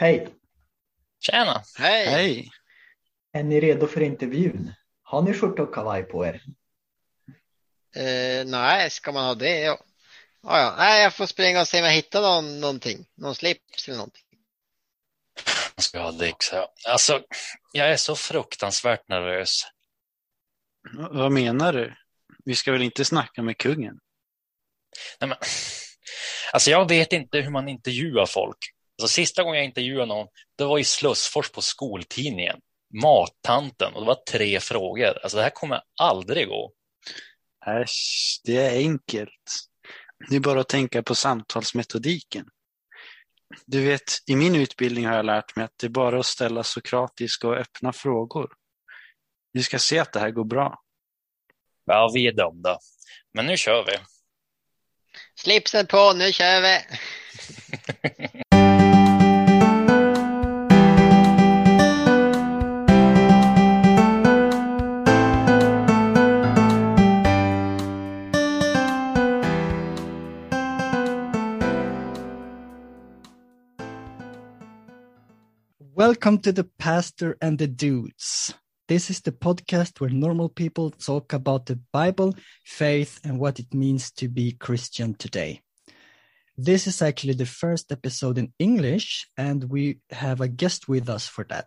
Hej! 0.00 0.28
Tjena! 1.20 1.62
Hej! 1.78 2.06
Hej! 2.06 2.50
Är 3.32 3.42
ni 3.42 3.60
redo 3.60 3.86
för 3.86 4.00
intervjun? 4.00 4.72
Har 5.02 5.22
ni 5.22 5.34
skjorta 5.34 5.62
och 5.62 5.74
kavaj 5.74 6.02
på 6.02 6.26
er? 6.26 6.42
Eh, 7.96 8.46
nej, 8.46 8.90
ska 8.90 9.12
man 9.12 9.24
ha 9.24 9.34
det? 9.34 9.60
Ja. 9.60 9.78
Ja, 10.42 10.60
ja. 10.60 10.74
Nej, 10.78 11.02
jag 11.02 11.14
får 11.14 11.26
springa 11.26 11.60
och 11.60 11.68
se 11.68 11.78
om 11.78 11.84
jag 11.84 11.92
hittar 11.92 12.22
någon, 12.22 12.60
någonting. 12.60 13.06
Någon 13.14 13.34
slips 13.34 13.88
eller 13.88 13.96
någonting. 13.96 14.22
Ska 15.76 15.98
jag 15.98 16.04
ha 16.04 16.12
Dix 16.12 16.50
här. 16.50 16.66
Alltså, 16.88 17.22
jag 17.72 17.90
är 17.90 17.96
så 17.96 18.16
fruktansvärt 18.16 19.08
nervös. 19.08 19.62
Vad 21.10 21.32
menar 21.32 21.72
du? 21.72 21.96
Vi 22.44 22.54
ska 22.54 22.72
väl 22.72 22.82
inte 22.82 23.04
snacka 23.04 23.42
med 23.42 23.58
kungen? 23.58 24.00
Nej, 25.20 25.28
men, 25.28 25.38
alltså, 26.52 26.70
jag 26.70 26.88
vet 26.88 27.12
inte 27.12 27.38
hur 27.38 27.50
man 27.50 27.68
intervjuar 27.68 28.26
folk. 28.26 28.74
Alltså, 29.02 29.14
sista 29.14 29.42
gången 29.42 29.56
jag 29.58 29.64
intervjuade 29.64 30.06
någon, 30.06 30.26
det 30.56 30.64
var 30.64 30.78
i 30.78 30.84
Slussfors 30.84 31.50
på 31.50 31.62
skoltidningen. 31.62 32.60
Mattanten 33.02 33.94
och 33.94 34.00
det 34.00 34.06
var 34.06 34.22
tre 34.30 34.60
frågor. 34.60 35.18
Alltså, 35.22 35.36
det 35.36 35.42
här 35.42 35.50
kommer 35.50 35.80
aldrig 36.00 36.48
gå. 36.48 36.72
Äsch, 37.66 38.40
det 38.44 38.56
är 38.56 38.78
enkelt. 38.78 39.30
Det 40.30 40.36
är 40.36 40.40
bara 40.40 40.60
att 40.60 40.68
tänka 40.68 41.02
på 41.02 41.14
samtalsmetodiken. 41.14 42.46
Du 43.66 43.84
vet, 43.84 44.02
i 44.26 44.36
min 44.36 44.56
utbildning 44.56 45.06
har 45.06 45.16
jag 45.16 45.26
lärt 45.26 45.56
mig 45.56 45.64
att 45.64 45.78
det 45.80 45.86
är 45.86 45.90
bara 45.90 46.20
att 46.20 46.26
ställa 46.26 46.62
sokratiska 46.62 47.48
och 47.48 47.56
öppna 47.56 47.92
frågor. 47.92 48.52
Vi 49.52 49.62
ska 49.62 49.78
se 49.78 49.98
att 49.98 50.12
det 50.12 50.20
här 50.20 50.30
går 50.30 50.44
bra. 50.44 50.78
Ja, 51.84 52.10
vi 52.14 52.26
är 52.26 52.32
dömda. 52.32 52.78
Men 53.32 53.46
nu 53.46 53.56
kör 53.56 53.84
vi. 53.86 53.92
Slipsen 55.34 55.86
på, 55.86 56.12
nu 56.12 56.32
kör 56.32 56.60
vi! 56.60 56.78
Welcome 75.98 76.38
to 76.42 76.52
the 76.52 76.62
Pastor 76.62 77.36
and 77.42 77.58
the 77.58 77.66
Dudes. 77.66 78.54
This 78.86 79.10
is 79.10 79.20
the 79.20 79.32
podcast 79.32 80.00
where 80.00 80.10
normal 80.10 80.48
people 80.48 80.92
talk 80.92 81.32
about 81.32 81.66
the 81.66 81.80
Bible, 81.92 82.36
faith, 82.64 83.18
and 83.24 83.40
what 83.40 83.58
it 83.58 83.74
means 83.74 84.12
to 84.12 84.28
be 84.28 84.52
Christian 84.52 85.14
today. 85.14 85.60
This 86.56 86.86
is 86.86 87.02
actually 87.02 87.32
the 87.32 87.46
first 87.46 87.90
episode 87.90 88.38
in 88.38 88.52
English, 88.60 89.26
and 89.36 89.64
we 89.64 89.98
have 90.10 90.40
a 90.40 90.46
guest 90.46 90.88
with 90.88 91.08
us 91.08 91.26
for 91.26 91.44
that. 91.48 91.66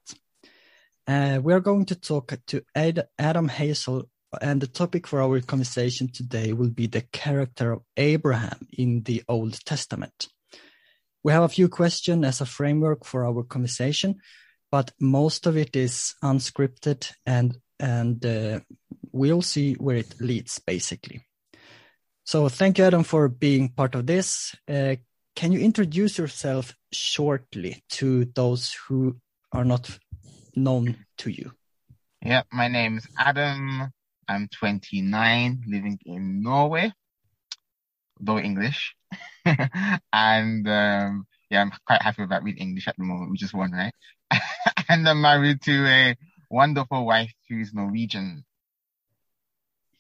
Uh, 1.06 1.42
we 1.44 1.52
are 1.52 1.60
going 1.60 1.84
to 1.88 1.96
talk 1.96 2.34
to 2.48 2.64
Ad- 2.74 3.10
Adam 3.20 3.50
Hazel, 3.50 4.06
and 4.42 4.62
the 4.62 4.68
topic 4.68 5.08
for 5.08 5.22
our 5.22 5.42
conversation 5.42 6.10
today 6.10 6.54
will 6.54 6.70
be 6.70 6.88
the 6.88 7.02
character 7.12 7.74
of 7.74 7.82
Abraham 7.98 8.66
in 8.72 9.04
the 9.04 9.24
Old 9.28 9.60
Testament. 9.66 10.30
We 11.24 11.32
have 11.32 11.44
a 11.44 11.50
few 11.50 11.70
questions 11.70 12.26
as 12.26 12.42
a 12.42 12.46
framework 12.46 13.06
for 13.06 13.26
our 13.26 13.44
conversation, 13.44 14.20
but 14.72 14.92
most 15.00 15.46
of 15.46 15.58
it 15.58 15.76
is 15.76 16.16
unscripted 16.24 17.12
and 17.26 17.58
and 17.80 18.24
uh, 18.26 18.60
we'll 19.12 19.42
see 19.42 19.74
where 19.74 19.98
it 19.98 20.16
leads 20.20 20.60
basically. 20.60 21.26
So 22.24 22.48
thank 22.50 22.78
you, 22.78 22.86
Adam, 22.86 23.04
for 23.04 23.28
being 23.28 23.70
part 23.70 23.96
of 23.96 24.06
this. 24.06 24.56
Uh, 24.70 24.96
can 25.36 25.52
you 25.52 25.60
introduce 25.60 26.18
yourself 26.18 26.76
shortly 26.92 27.84
to 27.90 28.26
those 28.26 28.74
who 28.88 29.18
are 29.52 29.66
not 29.66 29.98
known 30.56 30.98
to 31.18 31.30
you? 31.30 31.52
Yeah, 32.22 32.44
my 32.52 32.68
name 32.68 32.98
is 32.98 33.08
Adam. 33.18 33.92
I'm 34.28 34.48
29, 34.48 35.64
living 35.68 36.00
in 36.06 36.44
Norway, 36.44 36.94
though 38.22 38.40
English. 38.40 38.96
and 39.46 40.68
um, 40.68 41.28
yeah, 41.50 41.62
I'm 41.62 41.72
quite 41.86 42.02
happy 42.02 42.24
about 42.24 42.44
reading 42.44 42.70
English 42.70 42.88
at 42.88 42.98
the 42.98 43.04
moment, 43.04 43.32
which 43.32 43.44
is 43.44 43.54
one, 43.54 43.72
right? 43.72 43.94
and 44.90 45.08
I'm 45.10 45.22
married 45.22 45.62
to 45.64 45.86
a 45.88 46.16
wonderful 46.50 47.06
wife 47.06 47.34
who's 47.50 47.74
Norwegian. 47.74 48.46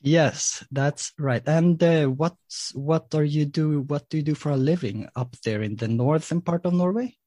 Yes, 0.03 0.65
that's 0.71 1.13
right. 1.17 1.43
And 1.47 1.81
uh, 1.83 2.07
what's 2.07 2.73
what 2.75 3.13
are 3.15 3.23
you 3.23 3.45
do? 3.45 3.81
What 3.81 4.09
do 4.09 4.17
you 4.17 4.23
do 4.23 4.35
for 4.35 4.51
a 4.51 4.57
living 4.57 5.07
up 5.15 5.35
there 5.43 5.61
in 5.61 5.75
the 5.75 5.87
northern 5.87 6.41
part 6.41 6.65
of 6.65 6.73
Norway? 6.73 7.17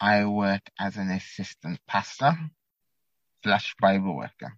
I 0.00 0.24
work 0.26 0.62
as 0.78 0.96
an 0.96 1.10
assistant 1.10 1.80
pastor 1.86 2.36
slash 3.42 3.74
Bible 3.80 4.16
worker. 4.16 4.56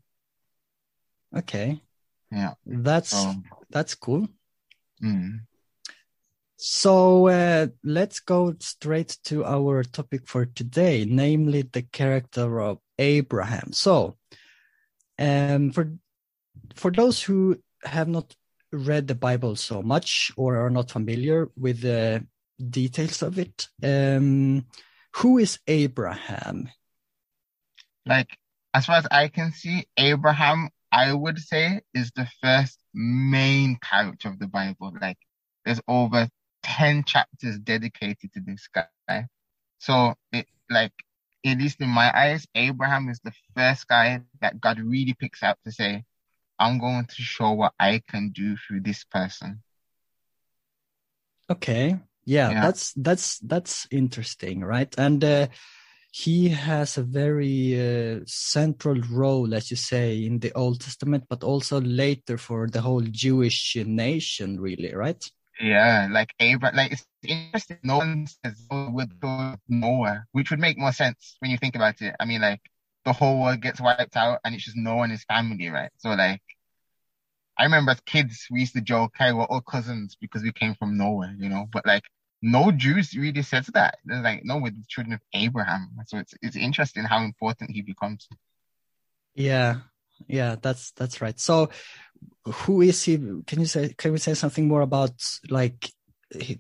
Okay, 1.37 1.82
Yeah. 2.31 2.55
that's 2.66 3.11
So, 3.11 3.43
that's 3.71 3.94
cool. 3.94 4.28
mm, 5.03 5.47
So 6.56 7.28
uh, 7.28 7.69
let's 7.82 8.20
go 8.20 8.54
straight 8.60 9.19
to 9.25 9.44
our 9.44 9.82
topic 9.82 10.26
for 10.26 10.47
today, 10.47 11.04
namely 11.04 11.62
the 11.62 11.82
character 11.82 12.60
of 12.60 12.78
Abraham. 12.98 13.72
So, 13.72 14.16
um, 15.19 15.70
for 15.72 15.93
for 16.75 16.91
those 16.91 17.22
who 17.22 17.59
have 17.84 18.09
not 18.09 18.34
read 18.72 19.06
the 19.09 19.14
Bible 19.14 19.56
so 19.56 19.82
much 19.82 20.32
or 20.37 20.56
are 20.56 20.70
not 20.70 20.91
familiar 20.91 21.50
with 21.56 21.81
the 21.81 22.26
details 22.70 23.22
of 23.22 23.38
it, 23.38 23.69
um, 23.82 24.66
who 25.16 25.38
is 25.38 25.59
Abraham? 25.66 26.69
like, 28.06 28.38
as 28.72 28.87
far 28.87 28.97
as 28.97 29.06
I 29.10 29.28
can 29.28 29.53
see, 29.53 29.87
Abraham, 29.97 30.69
I 30.93 31.12
would 31.12 31.38
say, 31.38 31.81
is 31.93 32.10
the 32.12 32.28
first 32.43 32.78
main 32.93 33.76
character 33.76 34.28
of 34.28 34.38
the 34.38 34.47
Bible. 34.47 34.93
Like, 35.00 35.19
there's 35.64 35.81
over 35.88 36.28
10 36.64 37.04
chapters 37.04 37.58
dedicated 37.58 38.32
to 38.32 38.41
this 38.41 38.69
guy. 38.69 39.28
So, 39.78 40.14
it, 40.32 40.47
like, 40.70 40.92
at 41.47 41.58
least 41.58 41.80
in 41.80 41.88
my 41.88 42.10
eyes, 42.16 42.47
Abraham 42.54 43.08
is 43.10 43.20
the 43.22 43.32
first 43.54 43.86
guy 43.86 44.22
that 44.41 44.60
God 44.60 44.80
really 44.80 45.14
picks 45.14 45.42
out 45.42 45.58
to 45.64 45.72
say, 45.72 46.04
I'm 46.58 46.78
going 46.78 47.04
to 47.04 47.22
show 47.22 47.52
what 47.52 47.75
I 47.78 48.02
can 48.08 48.30
do 48.30 48.56
through 48.56 48.80
this 48.80 49.04
person. 49.04 49.62
Okay, 51.50 51.98
yeah, 52.25 52.50
Yeah. 52.50 52.62
that's 52.62 52.92
that's 52.94 53.38
that's 53.41 53.86
interesting, 53.91 54.64
right? 54.64 54.92
And 54.96 55.22
uh, 55.22 55.48
he 56.10 56.48
has 56.48 56.96
a 56.96 57.02
very 57.02 57.75
uh, 57.76 58.20
central 58.25 59.00
role, 59.10 59.52
as 59.54 59.70
you 59.70 59.76
say, 59.76 60.25
in 60.25 60.38
the 60.38 60.52
Old 60.52 60.81
Testament, 60.81 61.25
but 61.28 61.44
also 61.44 61.81
later 61.81 62.38
for 62.38 62.69
the 62.69 62.81
whole 62.81 63.02
Jewish 63.02 63.76
nation, 63.76 64.58
really, 64.58 64.94
right? 64.94 65.22
Yeah, 65.60 66.09
like 66.10 66.34
Abraham, 66.41 66.76
like 66.76 66.92
it's 66.92 67.06
interesting. 67.22 67.78
No 67.82 67.98
one 67.98 68.26
says 68.26 68.60
oh, 68.70 68.91
go 69.20 69.56
Noah, 69.69 70.25
which 70.32 70.50
would 70.50 70.59
make 70.60 70.78
more 70.78 70.92
sense 70.92 71.37
when 71.38 71.50
you 71.50 71.59
think 71.59 71.76
about 71.76 72.00
it. 72.03 72.15
I 72.19 72.25
mean, 72.25 72.41
like 72.41 72.60
the 73.04 73.12
whole 73.12 73.41
world 73.41 73.60
gets 73.60 73.81
wiped 73.81 74.16
out 74.16 74.41
and 74.44 74.54
it's 74.54 74.64
just 74.64 74.76
Noah 74.76 75.03
and 75.03 75.12
his 75.12 75.25
family, 75.25 75.69
right? 75.69 75.91
So 75.98 76.10
like, 76.10 76.43
I 77.56 77.64
remember 77.64 77.93
as 77.93 78.00
kids 78.00 78.47
we 78.50 78.60
used 78.60 78.75
to 78.75 78.81
joke, 78.81 79.12
"Hey, 79.16 79.32
we're 79.32 79.44
all 79.44 79.60
cousins 79.60 80.16
because 80.20 80.43
we 80.43 80.53
came 80.53 80.75
from 80.75 80.97
Noah," 80.97 81.34
you 81.38 81.48
know. 81.48 81.66
But 81.72 81.87
like, 81.87 82.04
no 82.43 82.72
Jews 82.72 83.14
really 83.16 83.43
says 83.43 83.66
that. 83.75 83.98
They're 84.04 84.22
like, 84.22 84.44
no, 84.44 84.59
we're 84.59 84.70
the 84.70 84.84
children 84.88 85.14
of 85.14 85.20
Abraham. 85.32 85.91
So 86.06 86.19
it's 86.19 86.34
it's 86.43 86.56
interesting 86.56 87.04
how 87.04 87.22
important 87.25 87.70
he 87.70 87.82
becomes. 87.82 88.28
Yeah, 89.34 89.81
yeah, 90.28 90.56
that's 90.60 90.91
that's 90.93 91.20
right. 91.20 91.38
So, 91.41 91.70
who 92.45 92.81
is 92.83 93.03
he? 93.03 93.17
Can 93.47 93.61
you 93.61 93.67
say? 93.67 93.95
Can 93.97 94.12
we 94.12 94.19
say 94.19 94.35
something 94.35 94.69
more 94.69 94.83
about 94.83 95.15
like 95.51 95.91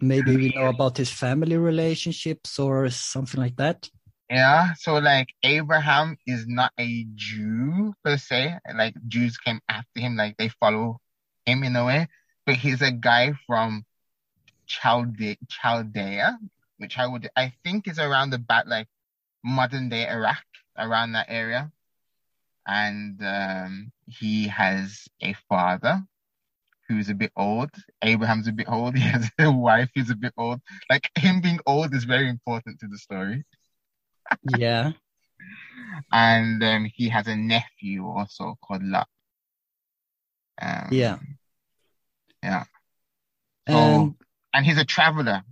maybe 0.00 0.36
we 0.36 0.52
know 0.54 0.66
about 0.66 0.96
his 0.96 1.10
family 1.10 1.56
relationships 1.56 2.58
or 2.58 2.88
something 2.90 3.40
like 3.40 3.56
that? 3.56 3.88
Yeah, 4.30 4.74
so 4.74 4.98
like 4.98 5.28
Abraham 5.42 6.16
is 6.26 6.46
not 6.46 6.72
a 6.78 7.06
Jew 7.14 7.94
per 8.02 8.16
se. 8.16 8.58
Like 8.74 8.94
Jews 9.06 9.36
came 9.38 9.60
after 9.68 10.00
him, 10.00 10.16
like 10.16 10.36
they 10.36 10.48
follow 10.48 11.00
him 11.44 11.62
in 11.62 11.76
a 11.76 11.84
way. 11.84 12.08
But 12.46 12.56
he's 12.56 12.82
a 12.82 12.90
guy 12.90 13.34
from 13.46 13.84
Chalde 14.66 15.36
Chaldea, 15.48 16.38
which 16.78 16.98
I 16.98 17.06
would 17.06 17.28
I 17.36 17.52
think 17.62 17.86
is 17.86 17.98
around 17.98 18.32
about 18.32 18.66
like 18.66 18.88
modern 19.44 19.88
day 19.88 20.08
Iraq, 20.08 20.44
around 20.76 21.12
that 21.12 21.26
area. 21.28 21.70
And 22.66 23.20
um 23.22 23.92
he 24.06 24.48
has 24.48 25.06
a 25.20 25.34
father 25.48 26.02
who's 26.88 27.08
a 27.08 27.14
bit 27.14 27.32
old. 27.36 27.70
Abraham's 28.02 28.48
a 28.48 28.52
bit 28.52 28.68
old. 28.68 28.94
He 28.98 29.02
has 29.08 29.30
a 29.38 29.50
wife 29.50 29.90
who's 29.94 30.10
a 30.10 30.16
bit 30.16 30.32
old. 30.36 30.60
Like 30.90 31.10
him 31.16 31.40
being 31.40 31.60
old 31.66 31.94
is 31.94 32.04
very 32.04 32.28
important 32.28 32.80
to 32.80 32.88
the 32.88 32.98
story. 32.98 33.44
Yeah, 34.56 34.92
and 36.12 36.62
um, 36.62 36.84
he 36.94 37.08
has 37.08 37.26
a 37.26 37.36
nephew 37.36 38.06
also 38.06 38.56
called 38.62 38.82
Lot. 38.82 39.08
Um, 40.60 40.88
yeah, 40.90 41.18
yeah. 42.42 42.64
So, 43.68 43.76
and 43.78 44.14
and 44.52 44.66
he's 44.66 44.78
a 44.78 44.84
traveler. 44.84 45.42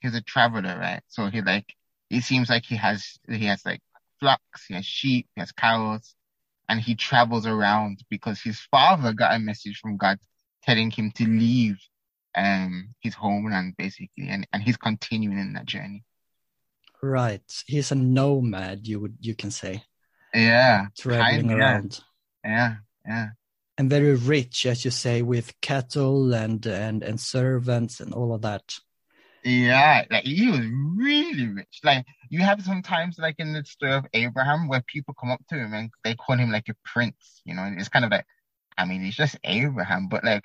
He's 0.00 0.14
a 0.14 0.20
traveler, 0.22 0.78
right? 0.78 1.02
So 1.08 1.26
he 1.26 1.42
like 1.42 1.74
it 2.10 2.22
seems 2.22 2.48
like 2.50 2.64
he 2.64 2.76
has 2.76 3.18
he 3.28 3.46
has 3.46 3.64
like 3.64 3.80
flocks, 4.18 4.66
he 4.66 4.74
has 4.74 4.84
sheep, 4.86 5.28
he 5.34 5.40
has 5.40 5.52
cows, 5.52 6.14
and 6.70 6.80
he 6.80 6.94
travels 6.94 7.46
around 7.46 8.02
because 8.08 8.40
his 8.40 8.60
father 8.70 9.12
got 9.12 9.34
a 9.34 9.38
message 9.40 9.78
from 9.78 9.96
God 9.96 10.18
telling 10.62 10.90
him 10.90 11.10
to 11.16 11.26
leave 11.26 11.76
um 12.36 12.94
his 13.00 13.14
homeland 13.14 13.74
basically 13.76 14.28
and, 14.28 14.46
and 14.52 14.62
he's 14.62 14.76
continuing 14.76 15.38
in 15.38 15.52
that 15.54 15.66
journey. 15.66 16.04
Right. 17.02 17.42
He's 17.66 17.90
a 17.90 17.96
nomad, 17.96 18.86
you 18.86 19.00
would 19.00 19.16
you 19.20 19.34
can 19.34 19.50
say. 19.50 19.82
Yeah. 20.32 20.86
Traveling 20.96 21.48
kinda, 21.48 21.56
around. 21.56 22.00
Yeah, 22.44 22.76
yeah. 23.04 23.28
And 23.76 23.90
very 23.90 24.14
rich, 24.14 24.66
as 24.66 24.84
you 24.84 24.92
say, 24.92 25.22
with 25.22 25.60
cattle 25.60 26.32
and 26.32 26.64
and 26.66 27.02
and 27.02 27.18
servants 27.18 27.98
and 27.98 28.14
all 28.14 28.32
of 28.32 28.42
that. 28.42 28.78
Yeah, 29.44 30.04
like 30.10 30.24
he 30.24 30.50
was 30.50 30.60
really 30.60 31.48
rich. 31.48 31.80
Like 31.82 32.04
you 32.28 32.40
have 32.42 32.62
sometimes 32.62 33.18
like 33.18 33.36
in 33.38 33.52
the 33.54 33.64
story 33.64 33.94
of 33.94 34.06
Abraham 34.12 34.68
where 34.68 34.82
people 34.86 35.14
come 35.18 35.30
up 35.30 35.40
to 35.48 35.56
him 35.56 35.72
and 35.72 35.90
they 36.04 36.14
call 36.14 36.36
him 36.36 36.50
like 36.50 36.68
a 36.68 36.74
prince, 36.84 37.40
you 37.44 37.54
know, 37.54 37.62
and 37.62 37.78
it's 37.80 37.88
kind 37.88 38.04
of 38.04 38.10
like 38.10 38.26
I 38.76 38.84
mean, 38.84 39.04
it's 39.04 39.16
just 39.16 39.38
Abraham, 39.44 40.08
but 40.08 40.24
like 40.24 40.44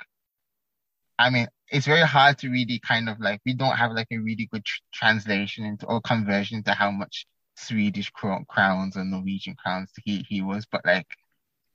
I 1.17 1.29
mean, 1.29 1.47
it's 1.69 1.85
very 1.85 2.01
hard 2.01 2.37
to 2.39 2.49
really 2.49 2.79
kind 2.79 3.09
of 3.09 3.19
like 3.19 3.41
we 3.45 3.53
don't 3.53 3.75
have 3.77 3.91
like 3.91 4.07
a 4.11 4.17
really 4.17 4.47
good 4.51 4.65
tr- 4.65 4.81
translation 4.93 5.65
into 5.65 5.85
or 5.87 6.01
conversion 6.01 6.63
to 6.63 6.73
how 6.73 6.91
much 6.91 7.25
Swedish 7.57 8.09
cro- 8.11 8.43
crowns 8.49 8.97
or 8.97 9.03
Norwegian 9.05 9.55
crowns 9.55 9.91
he 10.03 10.25
he 10.29 10.41
was, 10.41 10.65
but 10.65 10.81
like 10.85 11.07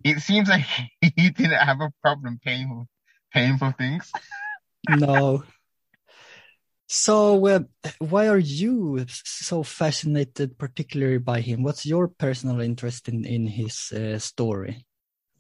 it 0.05 0.21
seems 0.21 0.49
like 0.49 0.67
he 1.01 1.31
didn't 1.31 1.53
have 1.53 1.81
a 1.81 1.93
problem 2.03 2.41
paying 2.45 2.87
paying 3.33 3.59
for 3.59 3.73
things. 3.73 4.13
no. 4.89 5.43
So, 6.93 7.47
uh, 7.47 7.61
why 8.01 8.27
are 8.27 8.37
you 8.37 9.07
so 9.09 9.63
fascinated, 9.63 10.59
particularly 10.59 11.19
by 11.19 11.41
him? 11.41 11.63
What's 11.63 11.87
your 11.87 12.09
personal 12.09 12.61
interest 12.61 13.09
in 13.09 13.25
in 13.25 13.47
his 13.47 13.93
uh, 13.93 14.19
story? 14.19 14.85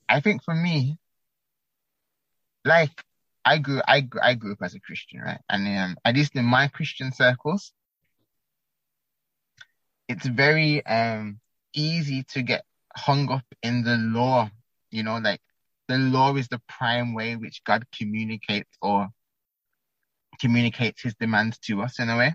I 0.09 0.21
think 0.21 0.45
for 0.45 0.55
me, 0.55 0.97
like 2.65 3.03
I 3.45 3.59
grew, 3.59 3.83
I 3.89 4.01
grew, 4.01 4.21
I 4.23 4.35
grew 4.35 4.53
up 4.53 4.63
as 4.63 4.77
a 4.77 4.81
Christian, 4.81 5.23
right? 5.23 5.41
And 5.49 5.67
um, 5.67 5.97
at 6.05 6.15
least 6.15 6.37
in 6.37 6.45
my 6.45 6.69
Christian 6.69 7.11
circles, 7.11 7.73
it's 10.07 10.27
very 10.27 10.87
um 10.87 11.41
easy 11.75 12.23
to 12.31 12.43
get 12.43 12.63
hung 12.95 13.29
up 13.29 13.47
in 13.61 13.83
the 13.83 13.97
law. 13.97 14.49
You 14.93 15.03
know, 15.03 15.19
like 15.19 15.41
the 15.89 15.99
law 15.99 16.37
is 16.37 16.47
the 16.47 16.63
prime 16.69 17.13
way 17.13 17.35
which 17.35 17.65
God 17.65 17.87
communicates 17.91 18.71
or 18.81 19.09
communicates 20.41 21.03
his 21.03 21.15
demands 21.15 21.59
to 21.59 21.83
us 21.83 21.99
in 21.99 22.09
a 22.09 22.17
way. 22.17 22.35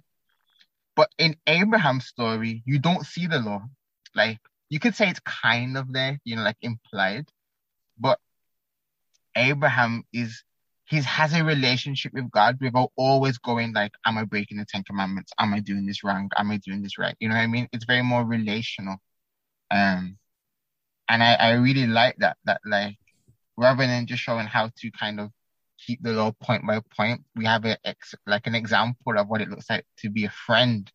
But 0.96 1.10
in 1.18 1.36
Abraham's 1.48 2.06
story, 2.06 2.63
you 2.66 2.80
don't 2.80 3.06
see 3.06 3.28
the 3.28 3.40
law. 3.40 3.63
Like 4.16 4.40
you 4.69 4.80
could 4.80 4.96
say 4.96 5.10
it's 5.10 5.19
kind 5.19 5.78
of 5.78 5.92
there, 5.92 6.19
you 6.24 6.36
know, 6.36 6.44
like 6.44 6.57
implied, 6.62 7.28
but 8.00 8.19
Abraham 9.36 10.04
is 10.13 10.44
he 10.88 11.02
has 11.02 11.34
a 11.34 11.44
relationship 11.44 12.13
with 12.13 12.30
God 12.30 12.57
without 12.62 12.92
always 12.96 13.40
going 13.40 13.74
like, 13.74 13.92
am 14.06 14.18
I 14.18 14.24
breaking 14.24 14.57
the 14.57 14.66
Ten 14.66 14.84
Commandments? 14.84 15.31
Am 15.40 15.54
I 15.54 15.60
doing 15.60 15.86
this 15.86 16.04
wrong? 16.04 16.30
Am 16.38 16.52
I 16.52 16.57
doing 16.57 16.84
this 16.84 16.98
right? 17.00 17.16
You 17.19 17.30
know 17.30 17.36
what 17.36 17.42
I 17.42 17.48
mean? 17.48 17.68
It's 17.74 17.86
very 17.86 18.04
more 18.04 18.24
relational. 18.24 18.98
Um, 19.72 20.18
and 21.10 21.24
I, 21.24 21.34
I 21.34 21.52
really 21.54 21.88
like 21.88 22.18
that, 22.19 22.38
that 22.46 22.62
like, 22.66 22.98
rather 23.57 23.86
than 23.88 24.06
just 24.06 24.22
showing 24.22 24.46
how 24.46 24.69
to 24.78 24.92
kind 24.92 25.19
of 25.19 25.31
keep 25.85 26.01
the 26.01 26.13
law 26.13 26.31
point 26.31 26.65
by 26.65 26.79
point, 26.97 27.23
we 27.35 27.45
have 27.45 27.65
a 27.65 27.77
ex, 27.85 28.15
like 28.25 28.47
an 28.47 28.55
example 28.55 29.17
of 29.17 29.27
what 29.27 29.41
it 29.41 29.49
looks 29.49 29.69
like 29.69 29.85
to 29.99 30.09
be 30.09 30.25
a 30.25 30.29
friend, 30.29 30.91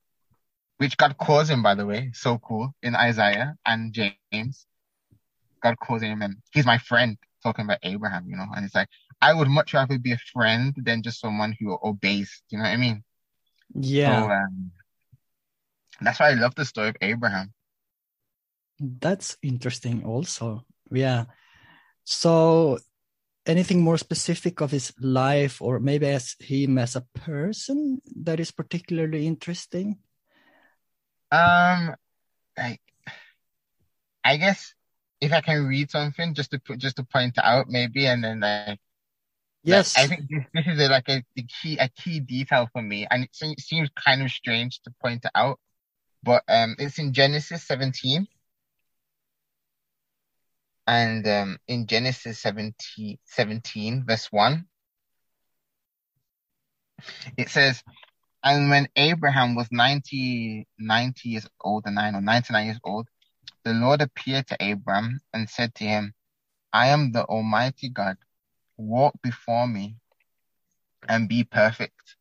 which 0.78 0.96
God 0.96 1.16
calls 1.18 1.48
him, 1.48 1.62
by 1.62 1.74
the 1.74 1.86
way. 1.86 2.10
So 2.14 2.38
cool 2.38 2.74
in 2.82 2.96
Isaiah 2.96 3.54
and 3.64 3.92
James. 3.92 4.66
God 5.62 5.78
calls 5.78 6.02
him, 6.02 6.22
and 6.22 6.36
he's 6.52 6.64
my 6.64 6.78
friend, 6.78 7.18
talking 7.42 7.66
about 7.66 7.78
Abraham, 7.82 8.26
you 8.28 8.36
know, 8.36 8.46
and 8.56 8.64
it's 8.64 8.74
like, 8.74 8.88
I 9.20 9.34
would 9.34 9.48
much 9.48 9.74
rather 9.74 9.98
be 9.98 10.12
a 10.12 10.18
friend 10.32 10.74
than 10.76 11.02
just 11.02 11.20
someone 11.20 11.54
who 11.60 11.78
obeys. 11.84 12.42
You 12.48 12.58
know 12.58 12.64
what 12.64 12.70
I 12.70 12.76
mean? 12.76 13.04
Yeah. 13.74 14.22
So, 14.22 14.30
um, 14.30 14.70
that's 16.00 16.18
why 16.18 16.30
I 16.30 16.34
love 16.34 16.54
the 16.54 16.64
story 16.64 16.88
of 16.88 16.96
Abraham. 17.02 17.52
That's 18.78 19.36
interesting 19.42 20.04
also. 20.04 20.64
Yeah. 20.90 21.26
So 22.04 22.78
anything 23.50 23.82
more 23.82 23.98
specific 23.98 24.60
of 24.60 24.70
his 24.70 24.92
life 25.00 25.60
or 25.60 25.80
maybe 25.80 26.06
as 26.06 26.36
him 26.38 26.78
as 26.78 26.94
a 26.94 27.06
person 27.14 28.00
that 28.22 28.38
is 28.38 28.50
particularly 28.50 29.26
interesting? 29.26 29.98
Um 31.32 31.94
like 32.56 32.80
I 34.22 34.36
guess 34.36 34.74
if 35.20 35.32
I 35.32 35.40
can 35.40 35.66
read 35.66 35.90
something 35.90 36.34
just 36.34 36.52
to 36.52 36.58
put 36.58 36.78
just 36.78 36.96
to 36.96 37.04
point 37.04 37.36
out 37.42 37.68
maybe 37.68 38.06
and 38.06 38.22
then 38.22 38.40
like 38.40 38.78
Yes. 39.62 39.96
Like, 39.96 40.04
I 40.04 40.08
think 40.08 40.30
this, 40.30 40.44
this 40.54 40.66
is 40.66 40.80
a, 40.80 40.88
like 40.88 41.08
a 41.08 41.22
the 41.36 41.44
key 41.44 41.76
a 41.78 41.88
key 41.88 42.20
detail 42.20 42.68
for 42.72 42.80
me, 42.82 43.06
and 43.10 43.24
it 43.24 43.60
seems 43.60 43.90
kind 43.92 44.22
of 44.22 44.30
strange 44.30 44.80
to 44.82 44.90
point 45.02 45.24
it 45.24 45.30
out, 45.34 45.60
but 46.22 46.42
um, 46.48 46.76
it's 46.78 46.98
in 46.98 47.12
Genesis 47.12 47.66
17, 47.66 48.26
and 50.90 51.26
um, 51.28 51.58
in 51.68 51.86
Genesis 51.86 52.40
17, 52.40 53.16
17 53.24 54.04
verse 54.04 54.26
one, 54.32 54.66
it 57.36 57.48
says, 57.48 57.82
"And 58.42 58.70
when 58.70 58.88
Abraham 58.96 59.54
was 59.54 59.68
90, 59.70 60.66
90 60.78 61.28
years 61.28 61.46
old, 61.60 61.84
and 61.86 61.94
nine 61.94 62.16
or 62.16 62.20
99 62.20 62.66
years 62.66 62.80
old, 62.82 63.06
the 63.64 63.72
Lord 63.72 64.02
appeared 64.02 64.48
to 64.48 64.56
Abraham 64.58 65.20
and 65.32 65.48
said 65.48 65.74
to 65.76 65.84
him, 65.84 66.14
I 66.72 66.88
am 66.88 67.12
the 67.12 67.24
Almighty 67.24 67.88
God." 67.88 68.16
walk 68.80 69.14
before 69.22 69.68
me 69.68 69.96
and 71.08 71.28
be 71.28 71.44
perfect. 71.44 72.16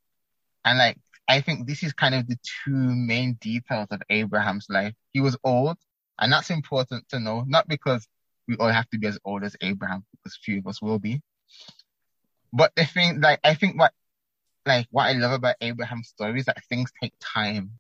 And 0.66 0.77
like, 0.77 0.98
I 1.27 1.42
think 1.42 1.68
this 1.68 1.83
is 1.83 1.94
kind 1.94 2.13
of 2.13 2.27
the 2.27 2.38
two 2.66 2.74
main 2.74 3.38
details 3.39 3.88
of 3.92 4.01
Abraham's 4.10 4.68
life. 4.69 4.94
He 5.13 5.21
was 5.21 5.38
old, 5.44 5.77
and 6.19 6.31
that's 6.33 6.50
important 6.50 7.07
to 7.10 7.19
know, 7.19 7.45
not 7.48 7.68
because 7.68 8.07
we 8.50 8.57
all 8.57 8.69
have 8.69 8.90
to 8.90 8.98
be 8.98 9.07
as 9.07 9.19
old 9.24 9.44
as 9.44 9.56
Abraham, 9.62 10.04
because 10.12 10.38
few 10.44 10.57
of 10.57 10.68
us 10.68 10.81
will 10.81 10.98
be. 10.98 11.22
But 12.51 12.74
the 12.75 12.84
thing, 12.84 13.22
like, 13.22 13.40
I 13.44 13.54
think 13.54 13.80
what, 13.80 13.94
like, 14.66 14.88
what 14.90 15.04
I 15.04 15.13
love 15.13 15.34
about 15.34 15.56
Abraham's 15.62 16.10
story 16.10 16.40
is 16.40 16.46
that 16.46 16.63
things 16.68 16.92
take 17.01 17.13
time. 17.19 17.74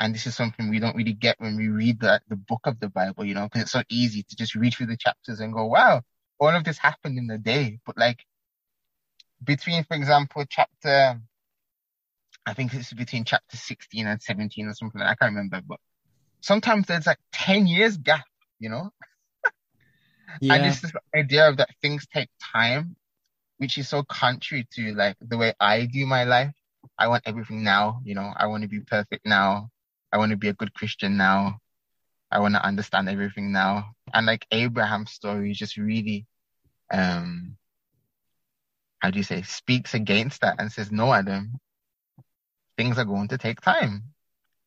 And 0.00 0.12
this 0.12 0.26
is 0.26 0.34
something 0.34 0.68
we 0.68 0.80
don't 0.80 0.96
really 0.96 1.12
get 1.12 1.40
when 1.40 1.56
we 1.56 1.68
read 1.68 2.00
the, 2.00 2.20
the 2.28 2.36
book 2.36 2.62
of 2.64 2.80
the 2.80 2.88
Bible, 2.88 3.24
you 3.24 3.34
know, 3.34 3.44
because 3.44 3.62
it's 3.62 3.72
so 3.72 3.82
easy 3.88 4.24
to 4.24 4.36
just 4.36 4.56
read 4.56 4.74
through 4.74 4.88
the 4.88 4.96
chapters 4.96 5.40
and 5.40 5.54
go, 5.54 5.64
wow, 5.66 6.02
all 6.38 6.48
of 6.48 6.64
this 6.64 6.76
happened 6.76 7.18
in 7.18 7.30
a 7.30 7.38
day. 7.38 7.78
But 7.86 7.96
like 7.96 8.18
between, 9.42 9.84
for 9.84 9.96
example, 9.96 10.44
chapter, 10.50 11.20
I 12.44 12.52
think 12.52 12.74
it's 12.74 12.92
between 12.92 13.24
chapter 13.24 13.56
16 13.56 14.06
and 14.06 14.20
17 14.20 14.66
or 14.66 14.74
something. 14.74 15.00
I 15.00 15.14
can't 15.14 15.34
remember, 15.34 15.62
but 15.66 15.78
sometimes 16.40 16.86
there's 16.86 17.06
like 17.06 17.20
10 17.32 17.66
years 17.66 17.96
gap, 17.96 18.26
you 18.58 18.68
know? 18.68 18.90
Yeah. 20.40 20.54
And 20.54 20.66
it's 20.66 20.80
this 20.80 20.92
idea 21.14 21.48
of 21.48 21.56
that 21.58 21.70
things 21.82 22.06
take 22.12 22.28
time, 22.40 22.96
which 23.58 23.78
is 23.78 23.88
so 23.88 24.02
contrary 24.02 24.66
to 24.72 24.94
like 24.94 25.16
the 25.20 25.36
way 25.36 25.54
I 25.60 25.86
do 25.86 26.06
my 26.06 26.24
life. 26.24 26.54
I 26.98 27.08
want 27.08 27.24
everything 27.26 27.64
now, 27.64 28.00
you 28.04 28.14
know, 28.14 28.32
I 28.36 28.46
want 28.46 28.62
to 28.62 28.68
be 28.68 28.80
perfect 28.80 29.26
now. 29.26 29.70
I 30.12 30.18
want 30.18 30.30
to 30.30 30.36
be 30.36 30.48
a 30.48 30.54
good 30.54 30.72
Christian 30.72 31.16
now. 31.16 31.58
I 32.30 32.40
want 32.40 32.54
to 32.54 32.64
understand 32.64 33.08
everything 33.08 33.52
now. 33.52 33.90
And 34.12 34.26
like 34.26 34.46
Abraham's 34.50 35.10
story 35.10 35.50
is 35.50 35.58
just 35.58 35.76
really, 35.76 36.26
um, 36.92 37.56
how 38.98 39.10
do 39.10 39.18
you 39.18 39.24
say, 39.24 39.42
speaks 39.42 39.94
against 39.94 40.40
that 40.40 40.56
and 40.58 40.70
says, 40.70 40.90
no, 40.90 41.12
Adam, 41.12 41.58
things 42.76 42.98
are 42.98 43.04
going 43.04 43.28
to 43.28 43.38
take 43.38 43.60
time. 43.60 44.04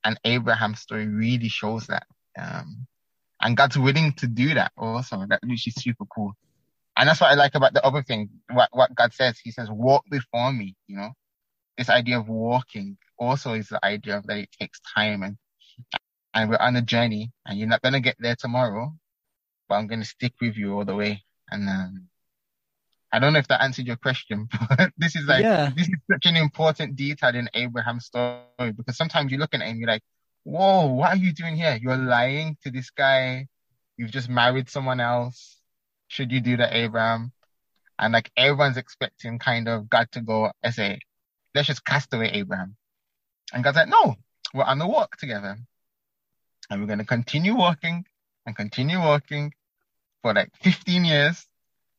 And 0.03 0.19
Abraham's 0.23 0.79
story 0.81 1.07
really 1.07 1.49
shows 1.49 1.88
that. 1.88 2.05
Um, 2.38 2.88
and 3.41 3.55
God's 3.55 3.77
willing 3.77 4.13
to 4.13 4.27
do 4.27 4.53
that 4.53 4.72
also, 4.77 5.25
that 5.29 5.39
which 5.46 5.67
is 5.67 5.75
super 5.75 6.05
cool. 6.05 6.34
And 6.98 7.08
that's 7.08 7.22
what 7.22 7.31
I 7.31 7.36
like 7.36 7.55
about 7.55 7.74
the 7.74 7.86
other 7.86 8.03
thing, 8.03 8.29
what, 8.51 8.69
what 8.72 8.93
God 8.93 9.13
says. 9.13 9.39
He 9.41 9.51
says, 9.51 9.69
walk 9.69 10.03
before 10.12 10.51
me, 10.51 10.75
you 10.88 10.98
know, 10.98 11.12
this 11.77 11.89
idea 11.89 12.19
of 12.19 12.27
walking 12.27 12.98
also 13.17 13.53
is 13.53 13.69
the 13.69 13.84
idea 13.86 14.17
of 14.17 14.27
that 14.27 14.38
it 14.38 14.50
takes 14.60 14.79
time 14.81 15.24
and, 15.24 15.38
and 16.34 16.50
we're 16.50 16.58
on 16.58 16.75
a 16.75 16.81
journey 16.81 17.31
and 17.46 17.58
you're 17.58 17.69
not 17.69 17.81
going 17.81 17.93
to 17.93 18.01
get 18.01 18.17
there 18.19 18.36
tomorrow, 18.36 18.93
but 19.69 19.75
I'm 19.75 19.88
going 19.88 20.01
to 20.01 20.05
stick 20.05 20.34
with 20.41 20.58
you 20.58 20.74
all 20.74 20.86
the 20.86 20.96
way. 20.96 21.24
And, 21.50 21.69
um, 21.69 22.10
I 23.12 23.19
don't 23.19 23.34
know 23.34 23.39
if 23.39 23.48
that 23.48 23.63
answered 23.63 23.88
your 23.88 23.96
question, 23.96 24.48
but 24.69 24.91
this 24.98 25.15
is 25.15 25.25
like, 25.25 25.43
Yeah. 25.43 25.72
this 25.75 25.88
is 25.88 25.96
such 26.12 26.25
an 26.25 26.36
important 26.36 26.96
detail 26.96 27.34
in 27.34 27.50
Abraham's 27.53 28.05
story 28.05 28.43
because 28.75 28.98
sometimes 28.98 29.31
you 29.31 29.38
look 29.38 29.53
at 29.53 29.62
and 29.62 29.79
you're 29.79 29.88
like, 29.88 30.03
whoa, 30.43 30.88
what 30.88 31.10
are 31.12 31.17
you 31.17 31.34
doing 31.34 31.55
here? 31.55 31.77
You're 31.81 31.98
lying 31.98 32.58
to 32.63 32.72
this 32.72 32.89
guy. 32.89 33.48
You've 33.98 34.12
just 34.12 34.29
married 34.29 34.69
someone 34.69 35.00
else. 35.00 35.58
Should 36.08 36.31
you 36.31 36.41
do 36.41 36.58
that, 36.58 36.74
Abraham? 36.74 37.31
And 37.98 38.13
like 38.13 38.31
everyone's 38.38 38.77
expecting 38.77 39.39
kind 39.39 39.67
of 39.67 39.89
God 39.89 40.08
to 40.13 40.22
go 40.22 40.51
and 40.63 40.74
say, 40.74 41.00
let's 41.53 41.67
just 41.67 41.86
cast 41.86 42.13
away 42.13 42.29
Abraham. 42.31 42.75
And 43.53 43.63
God's 43.63 43.77
like, 43.77 43.89
no, 43.89 44.15
we're 44.53 44.63
on 44.63 44.79
the 44.79 44.88
walk 44.88 45.17
together. 45.17 45.58
And 46.69 46.81
we're 46.81 46.88
going 46.88 47.00
to 47.00 47.05
continue 47.05 47.55
walking 47.55 48.05
and 48.46 48.55
continue 48.55 49.00
walking 49.00 49.53
for 50.22 50.34
like 50.34 50.51
15 50.62 51.03
years. 51.03 51.46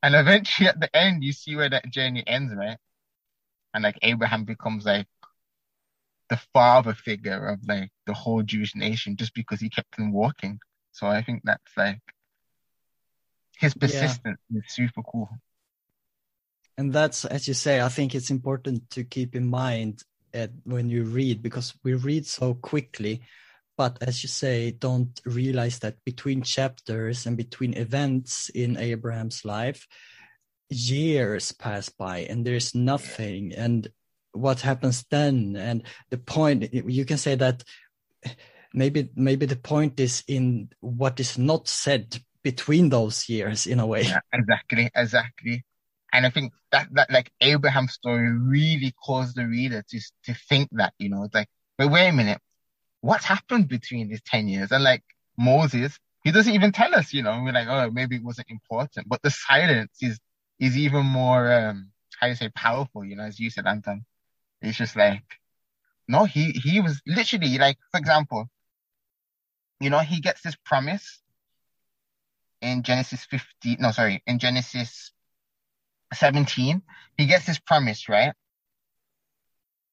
And 0.02 0.14
eventually 0.14 0.68
at 0.68 0.80
the 0.80 0.94
end, 0.97 1.23
you 1.23 1.32
see 1.32 1.54
where 1.56 1.68
that 1.68 1.90
journey 1.90 2.25
ends, 2.26 2.54
right? 2.56 2.78
And 3.75 3.85
like 3.85 3.99
Abraham 4.02 4.44
becomes 4.44 4.87
like 4.87 5.06
the 6.30 6.40
father 6.54 6.94
figure 6.94 7.49
of 7.49 7.58
like 7.66 7.90
the 8.06 8.14
whole 8.14 8.42
Jewish 8.42 8.75
nation 8.75 9.16
just 9.16 9.34
because 9.34 9.60
he 9.60 9.68
kept 9.68 9.99
on 9.99 10.12
walking. 10.12 10.60
So 10.92 11.06
I 11.08 11.22
think 11.22 11.42
that's 11.44 11.76
like 11.76 12.00
his 13.58 13.75
persistence 13.75 14.38
is 14.54 14.62
super 14.68 15.02
cool. 15.02 15.28
And 16.78 16.92
that's, 16.92 17.26
as 17.26 17.46
you 17.46 17.52
say, 17.52 17.82
I 17.82 17.88
think 17.88 18.14
it's 18.14 18.30
important 18.30 18.88
to 18.90 19.04
keep 19.04 19.34
in 19.34 19.46
mind 19.46 20.02
at, 20.32 20.50
when 20.64 20.88
you 20.88 21.04
read 21.04 21.42
because 21.42 21.75
we 21.84 21.94
read 21.94 22.26
so 22.26 22.54
quickly. 22.54 23.20
But 23.76 23.99
as 24.02 24.22
you 24.22 24.28
say, 24.28 24.70
don't 24.70 25.20
realize 25.26 25.80
that 25.80 25.96
between 26.04 26.42
chapters 26.42 27.26
and 27.26 27.37
between 27.37 27.76
events 27.76 28.50
in 28.50 28.78
Abraham's 28.78 29.44
life, 29.44 29.87
years 30.68 31.52
pass 31.52 31.88
by 31.88 32.20
and 32.20 32.46
there's 32.46 32.75
nothing. 32.75 33.52
And 33.52 33.88
what 34.32 34.60
happens 34.60 35.04
then? 35.10 35.56
And 35.56 35.82
the 36.10 36.18
point, 36.18 36.72
you 36.72 37.04
can 37.04 37.18
say 37.18 37.34
that 37.37 37.64
maybe 38.72 39.10
maybe 39.16 39.46
the 39.46 39.56
point 39.56 39.99
is 40.00 40.22
in 40.28 40.70
what 40.80 41.18
is 41.20 41.38
not 41.38 41.68
said 41.68 42.20
between 42.42 42.88
those 42.88 43.28
years 43.28 43.66
in 43.66 43.80
a 43.80 43.87
way. 43.87 44.02
Yeah, 44.02 44.20
exactly, 44.32 44.90
exactly. 44.94 45.64
And 46.12 46.26
I 46.26 46.30
think 46.30 46.52
that, 46.72 46.88
that 46.92 47.10
like 47.10 47.30
Abraham's 47.40 47.92
story 47.92 48.32
really 48.32 48.92
caused 49.04 49.37
the 49.37 49.46
reader 49.46 49.84
to, 49.90 50.00
to 50.25 50.34
think 50.49 50.68
that, 50.72 50.92
you 50.99 51.08
know, 51.08 51.25
it's 51.25 51.34
like, 51.34 51.49
but 51.78 51.90
wait 51.90 52.08
a 52.08 52.12
minute, 52.12 52.40
what's 53.00 53.25
happened 53.25 53.68
between 53.68 54.08
these 54.08 54.22
10 54.26 54.49
years? 54.49 54.72
And 54.72 54.82
like 54.82 55.02
Moses, 55.38 55.96
he 56.25 56.32
doesn't 56.32 56.52
even 56.52 56.72
tell 56.72 56.94
us, 56.94 57.12
you 57.12 57.22
know, 57.22 57.40
we're 57.42 57.52
like, 57.52 57.68
oh, 57.68 57.90
maybe 57.90 58.16
it 58.16 58.25
wasn't 58.25 58.50
important, 58.50 59.08
but 59.08 59.22
the 59.22 59.30
silence 59.30 59.92
is, 60.00 60.18
is 60.58 60.76
even 60.76 61.06
more, 61.06 61.52
um, 61.52 61.90
how 62.18 62.26
you 62.26 62.34
say 62.34 62.50
powerful, 62.54 63.04
you 63.04 63.16
know, 63.16 63.25
as 63.25 63.38
you 63.38 63.49
said, 63.49 63.66
Anton. 63.66 64.04
It's 64.62 64.79
just 64.79 64.97
like, 64.97 65.23
no, 66.09 66.25
he, 66.25 66.50
he 66.50 66.81
was 66.81 67.00
literally 67.07 67.59
like, 67.59 67.79
for 67.93 67.99
example, 67.99 68.49
you 69.81 69.90
know, 69.90 70.00
he 70.00 70.21
gets 70.21 70.43
this 70.43 70.57
promise 70.64 71.21
in 72.61 72.83
Genesis 72.83 73.25
50, 73.25 73.76
no, 73.81 73.90
sorry, 73.90 74.23
in 74.26 74.38
Genesis 74.38 75.12
17, 76.12 76.83
he 77.17 77.26
gets 77.26 77.47
this 77.47 77.59
promise, 77.59 78.09
right? 78.09 78.35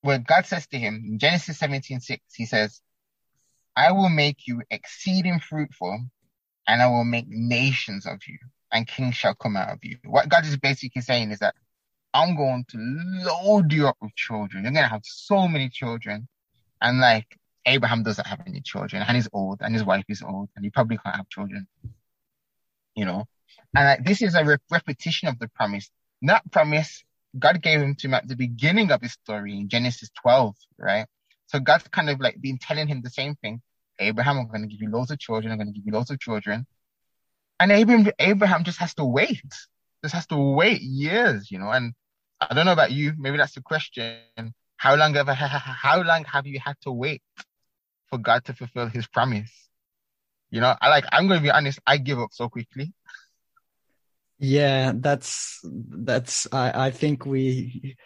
Where 0.01 0.19
God 0.19 0.45
says 0.45 0.67
to 0.67 0.77
him 0.77 1.03
in 1.05 1.19
Genesis 1.19 1.57
17, 1.59 2.01
6, 2.01 2.21
he 2.35 2.45
says, 2.45 2.81
I 3.75 3.91
will 3.91 4.09
make 4.09 4.47
you 4.47 4.63
exceeding 4.69 5.39
fruitful 5.39 5.99
and 6.67 6.81
I 6.81 6.87
will 6.87 7.05
make 7.05 7.27
nations 7.27 8.05
of 8.05 8.19
you 8.27 8.39
and 8.71 8.87
kings 8.87 9.15
shall 9.15 9.35
come 9.35 9.55
out 9.55 9.69
of 9.69 9.79
you. 9.83 9.97
What 10.03 10.29
God 10.29 10.45
is 10.45 10.57
basically 10.57 11.01
saying 11.01 11.31
is 11.31 11.39
that 11.39 11.55
I'm 12.13 12.35
going 12.35 12.65
to 12.69 12.77
load 12.77 13.71
you 13.71 13.87
up 13.87 13.97
with 14.01 14.15
children. 14.15 14.63
You're 14.63 14.73
going 14.73 14.83
to 14.83 14.89
have 14.89 15.03
so 15.03 15.47
many 15.47 15.69
children. 15.69 16.27
And 16.81 16.99
like 16.99 17.37
Abraham 17.65 18.03
doesn't 18.03 18.27
have 18.27 18.41
any 18.47 18.61
children 18.61 19.03
and 19.05 19.15
he's 19.15 19.29
old 19.33 19.59
and 19.61 19.73
his 19.73 19.83
wife 19.83 20.05
is 20.07 20.21
old 20.21 20.49
and 20.55 20.63
he 20.63 20.71
probably 20.71 20.97
can't 20.97 21.15
have 21.15 21.29
children, 21.29 21.67
you 22.95 23.05
know? 23.05 23.25
And 23.75 23.85
like, 23.85 24.05
this 24.05 24.21
is 24.21 24.35
a 24.35 24.45
re- 24.45 24.57
repetition 24.71 25.27
of 25.27 25.39
the 25.39 25.47
promise 25.49 25.89
that 26.21 26.49
promise 26.51 27.03
God 27.37 27.61
gave 27.61 27.81
him 27.81 27.95
to 27.95 28.07
him 28.07 28.13
at 28.13 28.27
the 28.27 28.35
beginning 28.35 28.91
of 28.91 29.01
his 29.01 29.13
story 29.13 29.57
in 29.57 29.69
Genesis 29.69 30.09
12, 30.21 30.55
right? 30.79 31.05
So 31.47 31.59
God's 31.59 31.87
kind 31.89 32.09
of 32.09 32.19
like 32.19 32.41
been 32.41 32.57
telling 32.57 32.87
him 32.87 33.01
the 33.01 33.09
same 33.09 33.35
thing. 33.35 33.61
Abraham, 33.99 34.37
I'm 34.37 34.47
going 34.47 34.61
to 34.61 34.67
give 34.67 34.81
you 34.81 34.89
loads 34.89 35.11
of 35.11 35.19
children. 35.19 35.51
I'm 35.51 35.57
going 35.57 35.67
to 35.67 35.73
give 35.73 35.85
you 35.85 35.93
loads 35.93 36.11
of 36.11 36.19
children. 36.19 36.65
And 37.59 37.71
Abraham, 37.71 38.11
Abraham 38.19 38.63
just 38.63 38.79
has 38.79 38.93
to 38.95 39.05
wait. 39.05 39.41
Just 40.03 40.15
has 40.15 40.27
to 40.27 40.37
wait 40.37 40.81
years, 40.81 41.51
you 41.51 41.59
know. 41.59 41.71
And 41.71 41.93
I 42.39 42.53
don't 42.53 42.65
know 42.65 42.73
about 42.73 42.91
you. 42.91 43.13
Maybe 43.17 43.37
that's 43.37 43.55
the 43.55 43.61
question. 43.61 44.53
How 44.77 44.95
long 44.95 45.13
have 45.15 45.27
how 45.27 46.01
long 46.01 46.23
have 46.25 46.45
you 46.45 46.59
had 46.63 46.75
to 46.81 46.91
wait 46.91 47.21
for 48.09 48.19
God 48.19 48.45
to 48.45 48.53
fulfill 48.53 48.87
His 48.87 49.07
promise? 49.07 49.51
You 50.49 50.61
know, 50.61 50.75
I 50.79 50.89
like. 50.89 51.05
I'm 51.11 51.27
going 51.27 51.39
to 51.39 51.43
be 51.43 51.51
honest. 51.51 51.79
I 51.85 51.97
give 51.97 52.19
up 52.19 52.29
so 52.31 52.47
quickly. 52.47 52.93
Yeah, 54.39 54.93
that's 54.95 55.59
that's. 55.63 56.47
I 56.51 56.87
I 56.87 56.91
think 56.91 57.25
we 57.25 57.97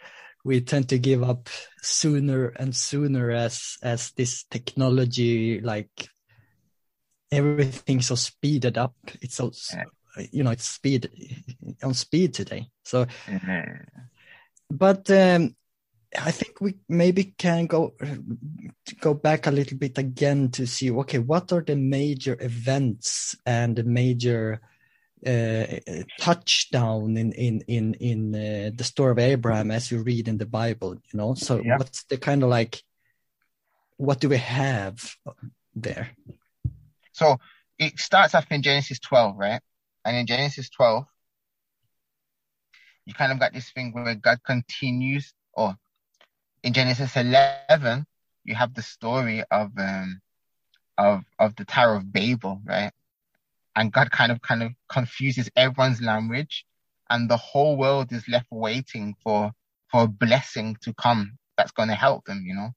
we 0.44 0.60
tend 0.60 0.88
to 0.88 0.98
give 0.98 1.22
up 1.22 1.48
sooner 1.82 2.48
and 2.48 2.74
sooner 2.74 3.30
as 3.30 3.76
as 3.82 4.10
this 4.12 4.44
technology 4.44 5.60
like 5.60 6.08
everything's 7.30 8.06
so 8.06 8.14
speeded 8.14 8.76
up. 8.76 8.94
It's 9.20 9.36
so 9.36 9.50
you 10.30 10.42
know 10.42 10.50
it's 10.50 10.68
speed 10.68 11.10
on 11.82 11.94
speed 11.94 12.34
today. 12.34 12.68
So, 12.84 13.06
mm-hmm. 13.26 13.82
but 14.70 15.10
um, 15.10 15.56
I 16.18 16.30
think 16.30 16.60
we 16.60 16.74
maybe 16.88 17.34
can 17.36 17.66
go 17.66 17.94
go 19.00 19.14
back 19.14 19.46
a 19.46 19.50
little 19.50 19.78
bit 19.78 19.98
again 19.98 20.50
to 20.52 20.66
see 20.66 20.90
okay 20.90 21.18
what 21.18 21.52
are 21.52 21.62
the 21.62 21.76
major 21.76 22.36
events 22.40 23.34
and 23.46 23.76
the 23.76 23.84
major 23.84 24.60
uh, 25.26 25.64
touchdown 26.18 27.16
in 27.16 27.32
in 27.32 27.62
in 27.68 27.94
in 27.94 28.34
uh, 28.34 28.70
the 28.74 28.84
story 28.84 29.12
of 29.12 29.18
Abraham 29.18 29.70
as 29.70 29.90
you 29.90 30.02
read 30.02 30.28
in 30.28 30.38
the 30.38 30.46
Bible. 30.46 30.94
You 30.94 31.18
know, 31.18 31.34
so 31.34 31.62
yeah. 31.64 31.78
what's 31.78 32.04
the 32.04 32.18
kind 32.18 32.42
of 32.42 32.48
like 32.48 32.82
what 33.96 34.20
do 34.20 34.28
we 34.28 34.38
have 34.38 35.14
there? 35.74 36.10
So 37.12 37.38
it 37.78 37.98
starts 38.00 38.34
off 38.34 38.46
in 38.50 38.62
Genesis 38.62 38.98
12, 38.98 39.36
right? 39.36 39.60
And 40.04 40.16
in 40.16 40.26
Genesis 40.26 40.70
12, 40.70 41.04
you 43.06 43.14
kind 43.14 43.32
of 43.32 43.40
got 43.40 43.52
this 43.52 43.70
thing 43.70 43.92
where 43.92 44.14
God 44.14 44.38
continues, 44.46 45.34
or 45.54 45.76
in 46.64 46.72
Genesis 46.72 47.16
11, 47.16 48.06
you 48.44 48.54
have 48.54 48.74
the 48.74 48.82
story 48.82 49.44
of 49.50 49.70
um 49.78 50.20
of 50.98 51.24
of 51.38 51.56
the 51.56 51.64
Tower 51.64 51.96
of 51.96 52.12
Babel, 52.12 52.60
right? 52.66 52.92
and 53.76 53.92
God 53.92 54.10
kind 54.10 54.32
of 54.32 54.42
kind 54.42 54.62
of 54.62 54.72
confuses 54.90 55.50
everyone's 55.56 56.02
language, 56.02 56.66
and 57.10 57.30
the 57.30 57.36
whole 57.36 57.76
world 57.76 58.12
is 58.12 58.28
left 58.28 58.46
waiting 58.50 59.14
for 59.22 59.52
for 59.90 60.04
a 60.04 60.08
blessing 60.08 60.76
to 60.82 60.94
come 60.94 61.38
that's 61.56 61.72
going 61.72 61.88
to 61.88 61.94
help 61.94 62.24
them, 62.24 62.42
you 62.46 62.54
know. 62.54 62.70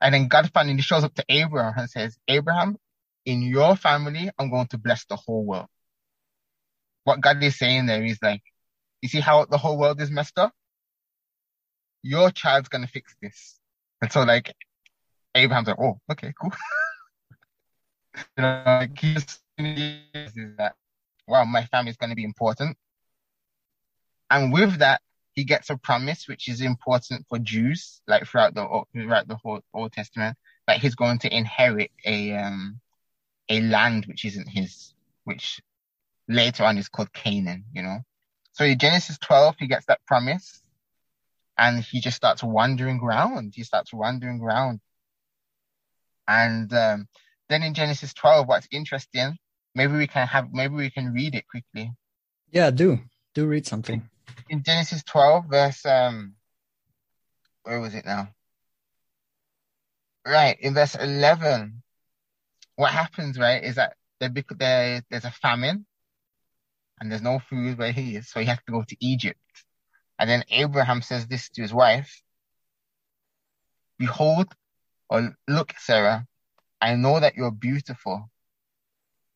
And 0.00 0.14
then 0.14 0.28
God 0.28 0.50
finally 0.52 0.82
shows 0.82 1.04
up 1.04 1.14
to 1.14 1.24
Abraham 1.28 1.74
and 1.76 1.90
says, 1.90 2.18
Abraham, 2.28 2.76
in 3.24 3.42
your 3.42 3.76
family, 3.76 4.30
I'm 4.38 4.50
going 4.50 4.66
to 4.68 4.78
bless 4.78 5.04
the 5.06 5.16
whole 5.16 5.44
world. 5.46 5.68
What 7.04 7.20
God 7.20 7.42
is 7.42 7.58
saying 7.58 7.86
there 7.86 8.04
is 8.04 8.18
like, 8.22 8.42
you 9.00 9.08
see 9.08 9.20
how 9.20 9.44
the 9.44 9.58
whole 9.58 9.78
world 9.78 10.00
is 10.00 10.10
messed 10.10 10.38
up? 10.38 10.52
Your 12.02 12.30
child's 12.30 12.68
to 12.68 12.86
fix 12.86 13.14
this. 13.20 13.58
And 14.00 14.12
so 14.12 14.22
like, 14.22 14.54
Abraham's 15.34 15.68
like, 15.68 15.80
oh, 15.80 15.98
okay, 16.10 16.32
cool. 16.40 16.52
you 18.36 18.42
know, 18.42 18.62
like 18.66 18.98
he's 18.98 19.38
is 19.58 20.32
that, 20.58 20.74
well, 21.26 21.44
my 21.44 21.64
family 21.66 21.90
is 21.90 21.96
going 21.96 22.10
to 22.10 22.16
be 22.16 22.24
important. 22.24 22.76
And 24.30 24.52
with 24.52 24.78
that, 24.78 25.00
he 25.32 25.44
gets 25.44 25.70
a 25.70 25.76
promise, 25.76 26.28
which 26.28 26.48
is 26.48 26.60
important 26.60 27.26
for 27.28 27.38
Jews, 27.38 28.00
like 28.06 28.26
throughout 28.26 28.54
the 28.54 28.82
throughout 28.92 29.28
the 29.28 29.36
whole 29.36 29.60
Old 29.72 29.92
Testament, 29.92 30.36
that 30.66 30.78
he's 30.78 30.94
going 30.94 31.18
to 31.20 31.34
inherit 31.34 31.90
a 32.04 32.32
um 32.36 32.80
a 33.48 33.60
land 33.60 34.06
which 34.06 34.24
isn't 34.24 34.48
his, 34.48 34.94
which 35.24 35.60
later 36.28 36.64
on 36.64 36.78
is 36.78 36.88
called 36.88 37.12
Canaan. 37.12 37.64
You 37.72 37.82
know, 37.82 37.98
so 38.52 38.64
in 38.64 38.78
Genesis 38.78 39.18
12, 39.18 39.56
he 39.58 39.66
gets 39.66 39.86
that 39.86 40.00
promise, 40.06 40.62
and 41.58 41.82
he 41.82 42.00
just 42.00 42.16
starts 42.16 42.42
wandering 42.42 43.00
around. 43.00 43.54
He 43.54 43.64
starts 43.64 43.92
wandering 43.92 44.40
around, 44.40 44.80
and 46.28 46.72
um, 46.72 47.08
then 47.48 47.62
in 47.62 47.74
Genesis 47.74 48.14
12, 48.14 48.48
what's 48.48 48.68
interesting 48.70 49.38
maybe 49.74 49.94
we 49.94 50.06
can 50.06 50.26
have 50.26 50.52
maybe 50.52 50.74
we 50.74 50.90
can 50.90 51.12
read 51.12 51.34
it 51.34 51.46
quickly. 51.48 51.92
Yeah, 52.50 52.70
do 52.70 53.00
do 53.34 53.46
read 53.46 53.66
something. 53.66 54.08
In 54.48 54.62
Genesis 54.62 55.02
12, 55.04 55.46
verse 55.48 55.86
um, 55.86 56.34
where 57.62 57.80
was 57.80 57.94
it 57.94 58.04
now? 58.04 58.28
Right 60.26 60.56
in 60.60 60.74
verse 60.74 60.94
11, 60.94 61.82
what 62.76 62.92
happens 62.92 63.38
right 63.38 63.62
is 63.62 63.76
that 63.76 63.96
there, 64.20 64.30
there 64.56 65.02
there's 65.10 65.24
a 65.24 65.30
famine, 65.30 65.86
and 67.02 67.10
there's 67.10 67.20
no 67.20 67.40
food 67.40 67.78
where 67.78 67.90
he 67.90 68.14
is, 68.14 68.28
so 68.28 68.38
he 68.38 68.46
has 68.46 68.58
to 68.64 68.70
go 68.70 68.84
to 68.84 68.96
Egypt. 69.00 69.40
And 70.20 70.30
then 70.30 70.44
Abraham 70.50 71.02
says 71.02 71.26
this 71.26 71.50
to 71.50 71.62
his 71.62 71.74
wife: 71.74 72.22
"Behold, 73.98 74.54
or 75.10 75.36
look, 75.48 75.74
Sarah, 75.78 76.28
I 76.80 76.94
know 76.94 77.18
that 77.18 77.34
you're 77.34 77.50
beautiful." 77.50 78.30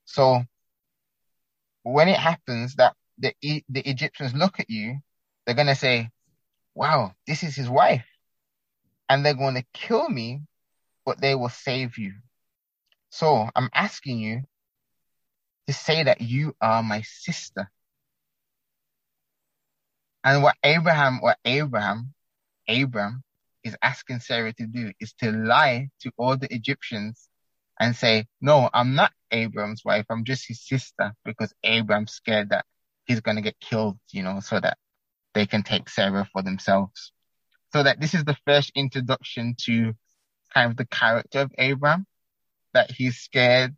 So 0.04 0.44
when 1.82 2.08
it 2.08 2.20
happens 2.20 2.76
that 2.76 2.94
the 3.18 3.34
the 3.68 3.80
Egyptians 3.80 4.32
look 4.32 4.60
at 4.60 4.70
you, 4.70 5.00
they're 5.44 5.56
gonna 5.56 5.74
say, 5.74 6.10
"Wow, 6.72 7.16
this 7.26 7.42
is 7.42 7.56
his 7.56 7.68
wife," 7.68 8.06
and 9.08 9.26
they're 9.26 9.34
going 9.34 9.56
to 9.56 9.66
kill 9.72 10.08
me, 10.08 10.42
but 11.04 11.20
they 11.20 11.34
will 11.34 11.48
save 11.48 11.98
you. 11.98 12.14
So 13.10 13.50
I'm 13.56 13.70
asking 13.74 14.20
you 14.20 14.44
to 15.66 15.72
say 15.72 16.04
that 16.04 16.20
you 16.20 16.54
are 16.60 16.82
my 16.82 17.02
sister. 17.02 17.70
And 20.24 20.42
what 20.42 20.56
Abraham, 20.62 21.20
what 21.20 21.38
Abraham, 21.44 22.12
Abram 22.68 23.22
is 23.62 23.76
asking 23.82 24.20
Sarah 24.20 24.52
to 24.54 24.66
do 24.66 24.92
is 25.00 25.12
to 25.14 25.30
lie 25.30 25.88
to 26.00 26.10
all 26.16 26.36
the 26.36 26.52
Egyptians 26.52 27.28
and 27.78 27.94
say, 27.94 28.26
no, 28.40 28.70
I'm 28.72 28.94
not 28.94 29.12
Abram's 29.30 29.84
wife. 29.84 30.06
I'm 30.08 30.24
just 30.24 30.46
his 30.48 30.66
sister 30.66 31.12
because 31.24 31.52
Abram's 31.62 32.12
scared 32.12 32.50
that 32.50 32.64
he's 33.04 33.20
going 33.20 33.36
to 33.36 33.42
get 33.42 33.58
killed, 33.60 33.98
you 34.10 34.22
know, 34.22 34.40
so 34.40 34.58
that 34.58 34.78
they 35.34 35.46
can 35.46 35.62
take 35.62 35.88
Sarah 35.88 36.28
for 36.32 36.42
themselves. 36.42 37.12
So 37.72 37.82
that 37.82 38.00
this 38.00 38.14
is 38.14 38.24
the 38.24 38.36
first 38.46 38.72
introduction 38.74 39.54
to 39.64 39.94
kind 40.54 40.70
of 40.70 40.76
the 40.76 40.86
character 40.86 41.40
of 41.40 41.52
Abram, 41.58 42.06
that 42.72 42.90
he's 42.90 43.18
scared. 43.18 43.76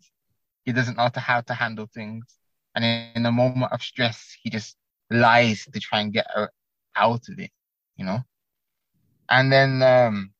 He 0.68 0.74
doesn't 0.74 0.98
know 0.98 1.08
how 1.16 1.40
to 1.40 1.54
handle 1.54 1.88
things. 1.94 2.26
And 2.74 2.84
in 3.16 3.24
a 3.24 3.32
moment 3.32 3.72
of 3.72 3.80
stress, 3.80 4.36
he 4.42 4.50
just 4.50 4.76
lies 5.10 5.66
to 5.72 5.80
try 5.80 6.00
and 6.02 6.12
get 6.12 6.26
out 6.94 7.22
of 7.26 7.38
it, 7.38 7.50
you 7.96 8.04
know? 8.04 8.18
And 9.30 9.50
then, 9.50 9.82
um, 9.82 10.32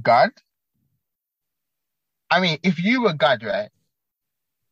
God, 0.00 0.30
I 2.30 2.40
mean, 2.40 2.56
if 2.62 2.82
you 2.82 3.02
were 3.02 3.12
God, 3.12 3.42
right? 3.42 3.68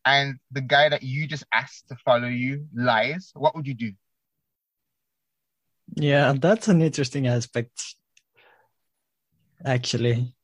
And 0.07 0.39
the 0.51 0.63
guy 0.63 0.89
that 0.89 1.03
you 1.03 1.27
just 1.27 1.45
asked 1.53 1.89
to 1.89 1.97
follow 2.03 2.29
you 2.29 2.67
lies, 2.75 3.33
what 3.35 3.55
would 3.55 3.67
you 3.67 3.75
do? 3.75 3.93
Yeah, 5.95 6.33
that's 6.41 6.69
an 6.69 6.81
interesting 6.81 7.27
aspect, 7.27 7.97
actually. 9.63 10.36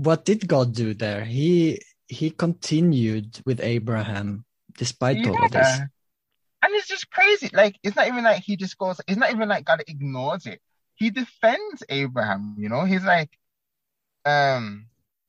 What 0.00 0.24
did 0.24 0.48
God 0.48 0.74
do 0.74 0.94
there? 0.94 1.24
He 1.24 1.82
he 2.08 2.30
continued 2.30 3.38
with 3.44 3.60
Abraham 3.60 4.46
despite 4.78 5.18
yeah. 5.18 5.28
all 5.28 5.44
of 5.44 5.50
this. 5.50 5.78
And 6.62 6.74
it's 6.74 6.88
just 6.88 7.10
crazy. 7.10 7.50
Like 7.52 7.76
it's 7.82 7.96
not 7.96 8.08
even 8.08 8.24
like 8.24 8.42
he 8.42 8.56
just 8.56 8.78
goes. 8.78 8.98
It's 9.06 9.18
not 9.18 9.30
even 9.30 9.50
like 9.50 9.66
God 9.66 9.82
ignores 9.86 10.46
it. 10.46 10.60
He 10.94 11.10
defends 11.10 11.82
Abraham. 11.90 12.54
You 12.56 12.70
know, 12.70 12.84
he's 12.84 13.04
like, 13.04 13.28
um, 14.24 14.86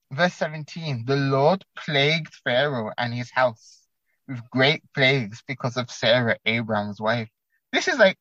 verse 0.10 0.36
seventeen. 0.36 1.04
The 1.06 1.18
Lord 1.18 1.66
plagued 1.76 2.34
Pharaoh 2.46 2.92
and 2.98 3.14
his 3.14 3.30
house 3.30 3.82
with 4.30 4.40
great 4.52 4.84
plagues 4.96 5.44
because 5.46 5.76
of 5.76 5.92
Sarah, 5.92 6.38
Abraham's 6.46 7.02
wife. 7.02 7.28
This 7.74 7.90
is 7.90 8.00
like, 8.00 8.20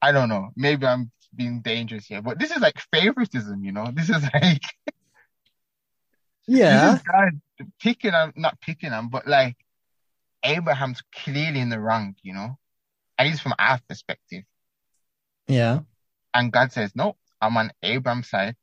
I 0.00 0.12
don't 0.12 0.28
know. 0.28 0.50
Maybe 0.54 0.86
I'm 0.86 1.10
being 1.34 1.62
dangerous 1.62 2.06
here, 2.06 2.22
but 2.22 2.38
this 2.38 2.52
is 2.52 2.60
like 2.60 2.78
favoritism. 2.92 3.64
You 3.64 3.72
know, 3.72 3.90
this 3.92 4.08
is 4.08 4.22
like. 4.34 4.62
Yeah. 6.46 6.98
Picking 7.80 8.12
him, 8.12 8.32
not 8.36 8.60
picking 8.60 8.90
him, 8.90 9.08
but 9.08 9.26
like 9.26 9.56
Abraham's 10.42 11.02
clearly 11.14 11.60
in 11.60 11.68
the 11.70 11.80
wrong, 11.80 12.14
you 12.22 12.34
know, 12.34 12.58
at 13.18 13.26
least 13.26 13.42
from 13.42 13.54
our 13.58 13.80
perspective. 13.88 14.44
Yeah. 15.48 15.80
And 16.34 16.52
God 16.52 16.72
says, 16.72 16.92
no, 16.94 17.16
I'm 17.40 17.56
on 17.56 17.72
Abraham's 17.82 18.28
side. 18.28 18.56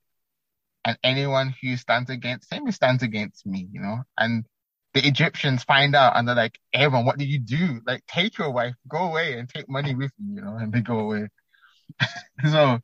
And 0.83 0.97
anyone 1.03 1.53
who 1.61 1.77
stands 1.77 2.09
against 2.09 2.51
him 2.51 2.69
stands 2.71 3.03
against 3.03 3.45
me, 3.45 3.67
you 3.71 3.81
know, 3.81 4.03
and 4.17 4.45
the 4.93 5.07
Egyptians 5.07 5.63
find 5.63 5.95
out 5.95 6.17
and 6.17 6.27
they're 6.27 6.35
like, 6.35 6.59
Abraham, 6.73 7.05
what 7.05 7.17
did 7.17 7.29
you 7.29 7.39
do? 7.39 7.81
Like, 7.85 8.05
take 8.07 8.38
your 8.38 8.51
wife, 8.51 8.75
go 8.88 8.97
away 8.97 9.38
and 9.39 9.47
take 9.47 9.69
money 9.69 9.95
with 9.95 10.11
you, 10.17 10.35
you 10.35 10.41
know, 10.41 10.57
and 10.57 10.73
they 10.73 10.81
go 10.81 11.00
away. 11.00 11.27
so. 12.51 12.79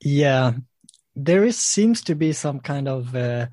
Yeah. 0.00 0.52
There 1.18 1.44
is, 1.44 1.58
seems 1.58 2.02
to 2.04 2.14
be 2.14 2.32
some 2.32 2.60
kind 2.60 2.88
of, 2.88 3.14
uh, 3.14 3.48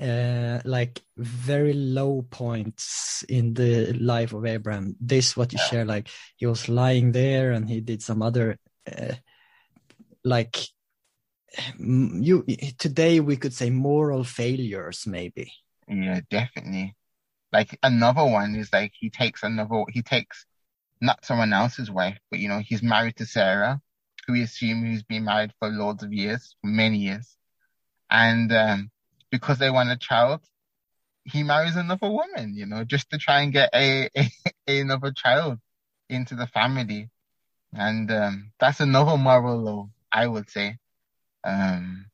uh, 0.00 0.60
like 0.64 1.02
very 1.16 1.72
low 1.72 2.22
points 2.28 3.24
in 3.28 3.54
the 3.54 3.92
life 3.94 4.32
of 4.32 4.44
Abraham. 4.44 4.96
This 5.00 5.36
what 5.36 5.52
you 5.52 5.58
yeah. 5.60 5.66
share, 5.66 5.84
like 5.84 6.08
he 6.36 6.46
was 6.46 6.68
lying 6.68 7.12
there 7.12 7.52
and 7.52 7.68
he 7.68 7.80
did 7.80 8.02
some 8.02 8.20
other, 8.20 8.58
uh, 8.86 9.14
like 10.24 10.56
you 11.78 12.44
today 12.78 13.20
we 13.20 13.36
could 13.36 13.54
say 13.54 13.70
moral 13.70 14.24
failures, 14.24 15.06
maybe. 15.06 15.52
Yeah, 15.88 16.20
definitely. 16.30 16.96
Like 17.52 17.78
another 17.82 18.24
one 18.24 18.56
is 18.56 18.72
like 18.72 18.92
he 18.98 19.10
takes 19.10 19.42
another, 19.42 19.84
he 19.90 20.02
takes 20.02 20.44
not 21.00 21.24
someone 21.24 21.52
else's 21.52 21.90
wife, 21.90 22.18
but 22.30 22.40
you 22.40 22.48
know 22.48 22.58
he's 22.58 22.82
married 22.82 23.16
to 23.16 23.26
Sarah, 23.26 23.80
we 24.28 24.42
assume 24.42 24.84
he's 24.84 25.02
been 25.02 25.24
married 25.24 25.52
for 25.58 25.68
loads 25.68 26.02
of 26.02 26.12
years, 26.12 26.56
many 26.62 26.98
years, 26.98 27.36
and 28.10 28.52
um, 28.52 28.90
because 29.30 29.58
they 29.58 29.70
want 29.70 29.90
a 29.90 29.96
child, 29.96 30.40
he 31.24 31.42
marries 31.42 31.76
another 31.76 32.08
woman, 32.10 32.54
you 32.54 32.66
know, 32.66 32.84
just 32.84 33.10
to 33.10 33.18
try 33.18 33.40
and 33.42 33.52
get 33.52 33.70
a, 33.74 34.08
a, 34.16 34.30
a 34.68 34.80
another 34.80 35.12
child 35.12 35.58
into 36.08 36.34
the 36.34 36.46
family. 36.46 37.10
And 37.72 38.10
um, 38.12 38.52
that's 38.60 38.80
another 38.80 39.16
moral 39.16 39.58
law, 39.58 39.90
I 40.12 40.26
would 40.26 40.48
say. 40.50 40.78
Um, 41.44 42.06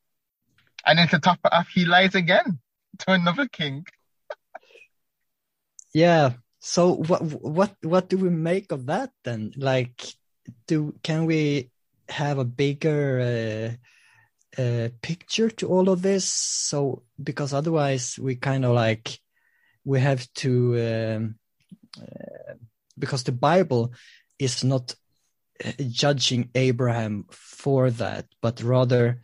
and 0.86 0.98
then 0.98 1.08
to 1.08 1.18
top 1.18 1.38
it 1.44 1.52
off, 1.52 1.68
he 1.68 1.84
lies 1.84 2.14
again 2.14 2.60
to 3.00 3.12
another 3.12 3.46
king. 3.48 3.84
yeah. 5.92 6.34
So 6.60 6.94
what 6.94 7.22
what 7.22 7.74
what 7.82 8.08
do 8.08 8.18
we 8.18 8.30
make 8.30 8.70
of 8.72 8.86
that 8.86 9.10
then? 9.24 9.52
Like, 9.56 10.14
do 10.66 10.94
can 11.02 11.26
we 11.26 11.70
have 12.10 12.38
a 12.38 12.44
bigger 12.44 13.78
uh, 14.58 14.60
uh, 14.60 14.88
picture 15.02 15.50
to 15.50 15.68
all 15.68 15.88
of 15.88 16.02
this. 16.02 16.24
So 16.32 17.02
because 17.22 17.52
otherwise 17.52 18.18
we 18.18 18.36
kind 18.36 18.64
of 18.64 18.74
like 18.74 19.18
we 19.84 20.00
have 20.00 20.26
to 20.34 21.16
um, 21.16 21.34
uh, 22.00 22.54
because 22.98 23.24
the 23.24 23.32
Bible 23.32 23.94
is 24.38 24.64
not 24.64 24.94
uh, 25.64 25.72
judging 25.88 26.50
Abraham 26.54 27.26
for 27.30 27.90
that, 27.90 28.26
but 28.40 28.62
rather 28.62 29.22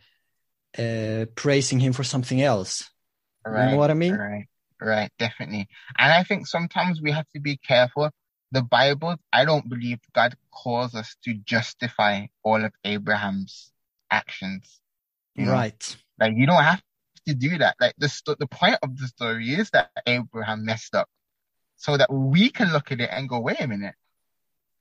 uh, 0.77 1.25
praising 1.35 1.79
him 1.79 1.93
for 1.93 2.03
something 2.03 2.41
else. 2.41 2.89
Right, 3.45 3.65
you 3.65 3.71
know 3.71 3.77
what 3.77 3.91
I 3.91 3.95
mean? 3.95 4.15
Right, 4.15 4.47
right, 4.81 5.11
definitely. 5.17 5.67
And 5.97 6.11
I 6.11 6.23
think 6.23 6.47
sometimes 6.47 7.01
we 7.01 7.11
have 7.11 7.27
to 7.33 7.39
be 7.39 7.57
careful. 7.57 8.11
The 8.51 8.61
Bible, 8.61 9.17
I 9.33 9.45
don't 9.45 9.67
believe 9.67 9.99
God 10.13 10.35
calls 10.51 10.95
us 10.95 11.15
to 11.25 11.33
justify 11.33 12.27
all 12.43 12.63
of 12.63 12.71
Abraham's 12.83 13.71
actions. 14.09 14.79
You 15.35 15.45
know? 15.45 15.51
Right. 15.51 15.97
Like 16.19 16.33
you 16.35 16.47
don't 16.47 16.63
have 16.63 16.81
to 17.27 17.33
do 17.33 17.57
that. 17.59 17.75
Like 17.79 17.95
the 17.97 18.09
st- 18.09 18.39
the 18.39 18.47
point 18.47 18.77
of 18.81 18.97
the 18.97 19.07
story 19.07 19.53
is 19.53 19.69
that 19.71 19.91
Abraham 20.05 20.65
messed 20.65 20.95
up, 20.95 21.09
so 21.75 21.97
that 21.97 22.11
we 22.11 22.49
can 22.49 22.71
look 22.71 22.91
at 22.91 23.01
it 23.01 23.09
and 23.11 23.29
go, 23.29 23.39
wait 23.39 23.59
a 23.59 23.67
minute. 23.67 23.95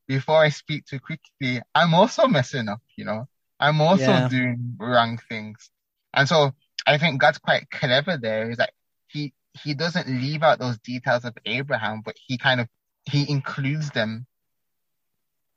Before 0.06 0.40
I 0.40 0.50
speak 0.50 0.86
too 0.86 1.00
quickly, 1.00 1.60
I'm 1.74 1.92
also 1.92 2.28
messing 2.28 2.68
up. 2.68 2.80
You 2.96 3.04
know, 3.04 3.28
I'm 3.58 3.80
also 3.80 4.04
yeah. 4.04 4.28
doing 4.28 4.76
wrong 4.78 5.18
things, 5.28 5.70
and 6.14 6.28
so 6.28 6.52
I 6.86 6.98
think 6.98 7.20
God's 7.20 7.38
quite 7.38 7.68
clever 7.70 8.16
there. 8.16 8.50
Is 8.50 8.58
that 8.58 8.70
he 9.08 9.34
he 9.64 9.74
doesn't 9.74 10.08
leave 10.08 10.42
out 10.42 10.60
those 10.60 10.78
details 10.78 11.24
of 11.24 11.36
Abraham, 11.44 12.02
but 12.04 12.16
he 12.26 12.38
kind 12.38 12.60
of 12.60 12.68
he 13.06 13.28
includes 13.30 13.90
them 13.90 14.26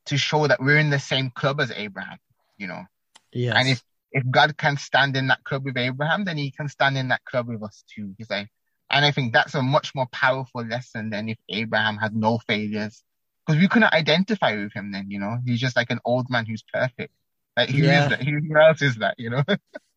to 0.06 0.18
show 0.18 0.48
that 0.48 0.62
we're 0.62 0.78
in 0.78 0.90
the 0.90 1.00
same 1.00 1.30
club 1.30 1.60
as 1.60 1.72
Abraham. 1.72 2.18
You 2.58 2.68
know. 2.68 2.84
Yes. 3.32 3.56
And 3.58 3.70
if 3.70 3.84
if 4.12 4.24
God 4.30 4.58
can 4.58 4.78
stand 4.78 5.16
in 5.16 5.28
that 5.28 5.44
club 5.44 5.66
with 5.66 5.78
Abraham, 5.78 6.26
then 6.26 6.38
he 6.38 6.52
can 6.52 6.68
stand 6.68 6.98
in 6.98 7.10
that 7.10 7.24
club 7.26 7.48
with 7.48 7.62
us 7.64 7.84
too. 7.94 8.14
He's 8.18 8.30
like, 8.30 8.50
and 8.90 9.06
I 9.06 9.12
think 9.12 9.34
that's 9.34 9.56
a 9.56 9.62
much 9.62 9.94
more 9.94 10.08
powerful 10.12 10.66
lesson 10.66 11.12
than 11.12 11.30
if 11.30 11.38
Abraham 11.50 11.98
had 11.98 12.16
no 12.16 12.40
failures. 12.40 13.04
Because 13.46 13.62
we 13.62 13.68
couldn't 13.68 13.94
identify 13.94 14.56
with 14.56 14.74
him 14.74 14.92
then, 14.92 15.10
you 15.10 15.20
know? 15.20 15.38
He's 15.46 15.60
just 15.60 15.76
like 15.76 15.92
an 15.92 16.00
old 16.06 16.30
man 16.30 16.46
who's 16.46 16.64
perfect. 16.74 17.14
Like, 17.56 17.70
who 17.70 17.84
yeah. 17.84 18.04
is 18.04 18.10
that? 18.10 18.24
Who 18.24 18.60
else 18.60 18.82
is 18.82 18.96
that, 18.98 19.16
you 19.18 19.30
know? 19.30 19.44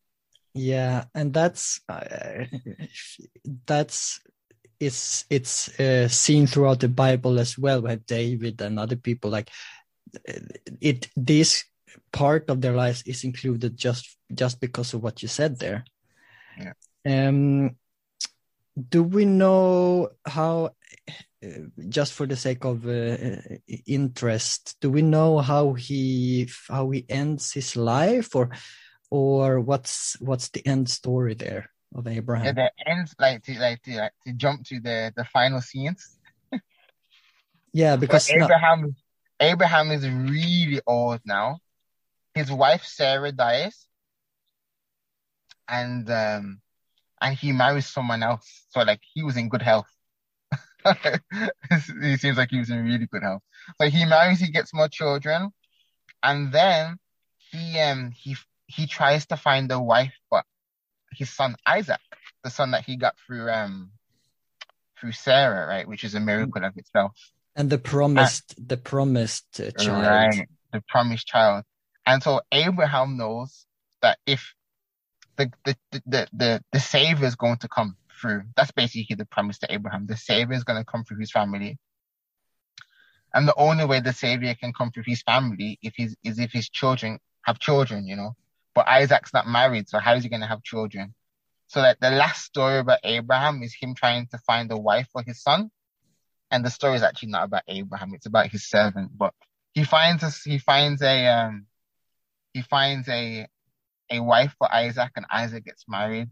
yeah. 0.55 1.05
And 1.15 1.33
that's, 1.33 1.81
uh, 1.89 2.45
that's, 3.67 4.21
it's, 4.83 5.25
it's 5.31 5.81
uh, 5.81 6.09
seen 6.09 6.47
throughout 6.47 6.81
the 6.81 6.89
Bible 6.89 7.39
as 7.39 7.57
well, 7.57 7.81
where 7.83 7.97
David 7.97 8.61
and 8.61 8.79
other 8.79 8.97
people 8.97 9.31
like, 9.31 9.49
it, 10.81 11.09
this 11.17 11.65
part 12.13 12.51
of 12.51 12.61
their 12.61 12.77
lives 12.77 13.03
is 13.07 13.25
included 13.25 13.77
just 13.77 14.19
just 14.35 14.61
because 14.61 14.93
of 14.93 15.03
what 15.03 15.23
you 15.23 15.29
said 15.29 15.59
there. 15.59 15.85
Yeah. 16.61 16.75
Um, 17.09 17.77
do 18.77 19.03
we 19.03 19.25
know 19.25 20.11
how, 20.27 20.77
just 21.89 22.13
for 22.13 22.27
the 22.27 22.37
sake 22.37 22.65
of 22.65 22.87
uh, 22.87 23.41
interest, 23.87 24.77
do 24.81 24.91
we 24.91 25.01
know 25.01 25.39
how 25.41 25.73
he 25.73 26.51
how 26.69 26.91
he 26.91 27.07
ends 27.09 27.53
his 27.53 27.75
life, 27.77 28.37
or 28.37 28.51
or 29.11 29.61
what's 29.61 30.21
what's 30.21 30.51
the 30.51 30.61
end 30.67 30.91
story 30.91 31.35
there 31.35 31.72
of 31.95 32.07
Abraham? 32.07 32.47
Yeah, 32.47 32.53
the 32.53 32.71
ends 32.87 33.15
like 33.19 33.43
to 33.45 33.59
like 33.59 33.83
to, 33.83 33.97
like, 33.97 34.13
to 34.27 34.33
jump 34.33 34.65
to 34.67 34.81
the 34.81 35.13
the 35.17 35.25
final 35.25 35.61
scenes. 35.61 36.19
yeah, 37.73 37.97
because 38.03 38.31
Abraham 38.31 38.81
not... 38.81 38.91
Abraham 39.41 39.91
is 39.91 40.09
really 40.09 40.81
old 40.87 41.21
now 41.25 41.61
his 42.35 42.51
wife 42.51 42.85
Sarah 42.85 43.33
dies, 43.33 43.87
and 45.69 46.09
um, 46.11 46.61
and 47.21 47.37
he 47.37 47.53
marries 47.53 47.87
someone 47.87 48.23
else. 48.23 48.67
So 48.71 48.83
like 48.83 49.01
he 49.15 49.23
was 49.23 49.37
in 49.37 49.49
good 49.49 49.63
health. 49.63 49.89
he 52.03 52.17
seems 52.17 52.37
like 52.37 52.51
he 52.51 52.59
was 52.59 52.71
in 52.71 52.85
really 52.85 53.07
good 53.07 53.23
health. 53.23 53.43
So 53.81 53.89
he 53.89 54.05
marries, 54.05 54.41
he 54.41 54.51
gets 54.51 54.75
more 54.75 54.89
children, 54.89 55.51
and 56.23 56.53
then 56.53 56.97
he 57.51 57.79
um 57.81 58.13
he 58.13 58.37
he 58.67 58.87
tries 58.87 59.27
to 59.27 59.37
find 59.37 59.71
a 59.71 59.81
wife 59.81 60.15
for 60.29 60.43
his 61.15 61.31
son 61.31 61.57
Isaac, 61.67 62.01
the 62.45 62.51
son 62.51 62.73
that 62.73 62.85
he 62.85 62.97
got 62.97 63.15
through 63.27 63.51
um 63.51 63.93
through 65.01 65.13
Sarah, 65.13 65.67
right, 65.67 65.89
which 65.89 66.05
is 66.05 66.15
a 66.15 66.21
miracle 66.21 66.65
of 66.65 66.77
itself. 66.77 67.13
And 67.57 67.71
the 67.71 67.79
promised, 67.79 68.55
the 68.69 68.77
promised 68.77 69.45
uh, 69.63 69.83
child. 69.83 70.03
Right, 70.03 70.49
the 70.73 70.83
promised 70.89 71.27
child. 71.27 71.65
And 72.07 72.23
so 72.23 72.41
Abraham 72.53 73.17
knows 73.17 73.67
that 74.01 74.19
if 74.27 74.55
the 75.37 75.51
the 75.65 75.77
the 76.07 76.29
the, 76.33 76.63
the 76.73 76.81
savior 76.81 77.27
is 77.27 77.37
going 77.37 77.59
to 77.59 77.69
come 77.69 77.97
through, 78.21 78.45
that's 78.57 78.71
basically 78.71 79.17
the 79.17 79.27
promise 79.27 79.59
to 79.59 79.73
Abraham. 79.73 80.07
The 80.07 80.17
savior 80.17 80.55
is 80.55 80.65
going 80.65 80.79
to 80.79 80.85
come 80.85 81.05
through 81.05 81.19
his 81.19 81.31
family. 81.33 81.79
And 83.35 83.49
the 83.49 83.55
only 83.57 83.85
way 83.87 84.01
the 84.01 84.13
savior 84.13 84.55
can 84.55 84.73
come 84.73 84.91
through 84.91 85.05
his 85.07 85.23
family 85.23 85.79
if 85.83 85.95
he's, 85.97 86.15
is 86.23 86.39
if 86.39 86.53
his 86.53 86.69
children 86.69 87.19
have 87.43 87.59
children, 87.59 88.07
you 88.07 88.15
know. 88.15 88.37
But 88.75 88.89
Isaac's 88.89 89.35
not 89.35 89.47
married, 89.47 89.89
so 89.89 89.99
how 89.99 90.15
is 90.15 90.23
he 90.23 90.31
going 90.31 90.41
to 90.41 90.47
have 90.47 90.63
children? 90.63 91.15
So 91.69 91.83
that 91.83 92.01
the 92.01 92.11
last 92.11 92.45
story 92.45 92.79
about 92.79 93.01
Abraham 93.05 93.63
is 93.63 93.75
him 93.79 93.95
trying 93.95 94.27
to 94.29 94.39
find 94.39 94.71
a 94.73 94.79
wife 94.79 95.09
for 95.13 95.23
his 95.23 95.43
son. 95.43 95.71
And 96.51 96.65
the 96.65 96.71
story 96.71 96.97
is 96.97 97.03
actually 97.03 97.31
not 97.31 97.45
about 97.45 97.63
Abraham, 97.69 98.15
it's 98.15 98.27
about 98.27 98.49
his 98.49 98.69
servant. 98.69 99.17
But 99.17 99.35
he 99.73 99.85
finds 99.85 100.23
a, 100.23 100.31
he 100.49 100.59
finds 100.59 101.03
a 101.03 101.27
um 101.27 101.67
he 102.55 102.63
finds 102.63 103.09
a 103.09 103.49
a 104.11 104.21
wife 104.21 104.55
for 104.59 104.73
Isaac 104.73 105.13
and 105.17 105.27
Isaac 105.31 105.65
gets 105.65 105.85
married. 105.89 106.29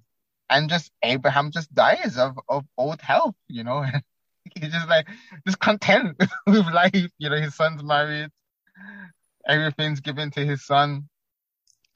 And 0.51 0.69
just 0.69 0.91
Abraham 1.03 1.51
just 1.53 1.75
dies 1.75 2.19
of, 2.19 2.39
of 2.49 2.65
old 2.77 3.01
health, 3.01 3.37
you 3.49 3.65
know. 3.65 3.85
He's 4.57 4.73
just 4.73 4.89
like 4.89 5.07
just 5.47 5.61
content 5.61 6.17
with 6.47 6.67
life, 6.67 7.11
you 7.19 7.31
know, 7.31 7.41
his 7.41 7.55
son's 7.55 7.85
married, 7.85 8.31
everything's 9.47 10.01
given 10.01 10.31
to 10.33 10.45
his 10.45 10.65
son, 10.65 11.10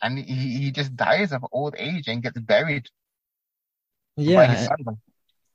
and 0.05 0.19
he, 0.19 0.65
he 0.65 0.71
just 0.71 0.95
dies 0.95 1.33
of 1.33 1.45
old 1.51 1.75
age 1.79 2.07
and 2.09 2.23
gets 2.23 2.39
buried 2.39 2.87
yeah 4.17 4.69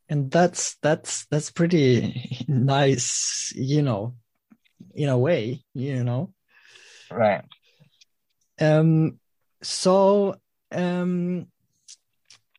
and 0.10 0.32
that's 0.32 0.76
that's 0.82 1.26
that's 1.28 1.52
pretty 1.52 2.46
nice 2.48 3.54
you 3.56 3.82
know 3.82 4.16
in 4.94 5.10
a 5.10 5.18
way 5.18 5.64
you 5.74 6.04
know. 6.04 6.34
Right. 7.12 7.44
Um 8.60 9.20
so 9.62 10.36
um 10.72 11.48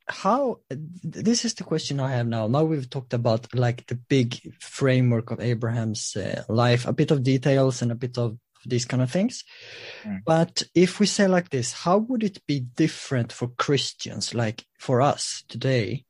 how 0.09 0.59
this 0.71 1.45
is 1.45 1.55
the 1.55 1.63
question 1.63 2.01
i 2.01 2.11
have 2.11 2.27
now. 2.27 2.49
Now 2.49 2.65
we've 2.65 2.91
talked 2.91 3.15
about 3.15 3.55
like 3.55 3.87
the 3.87 3.95
big 3.95 4.37
framework 4.61 5.31
of 5.31 5.41
abraham's 5.41 6.17
uh, 6.17 6.43
life 6.49 6.87
a 6.87 6.93
bit 6.93 7.11
of 7.11 7.23
details 7.23 7.83
and 7.83 7.93
a 7.93 7.95
bit 7.95 8.19
of 8.19 8.37
these 8.67 8.85
kind 8.85 9.03
of 9.03 9.11
things 9.11 9.45
mm. 10.05 10.19
but 10.27 10.63
if 10.75 11.01
we 11.01 11.07
say 11.07 11.27
like 11.27 11.51
this 11.51 11.73
how 11.73 11.99
would 11.99 12.23
it 12.23 12.45
be 12.47 12.61
different 12.61 13.33
for 13.33 13.49
christians 13.49 14.35
like 14.35 14.65
for 14.79 15.01
us 15.01 15.45
today 15.49 16.05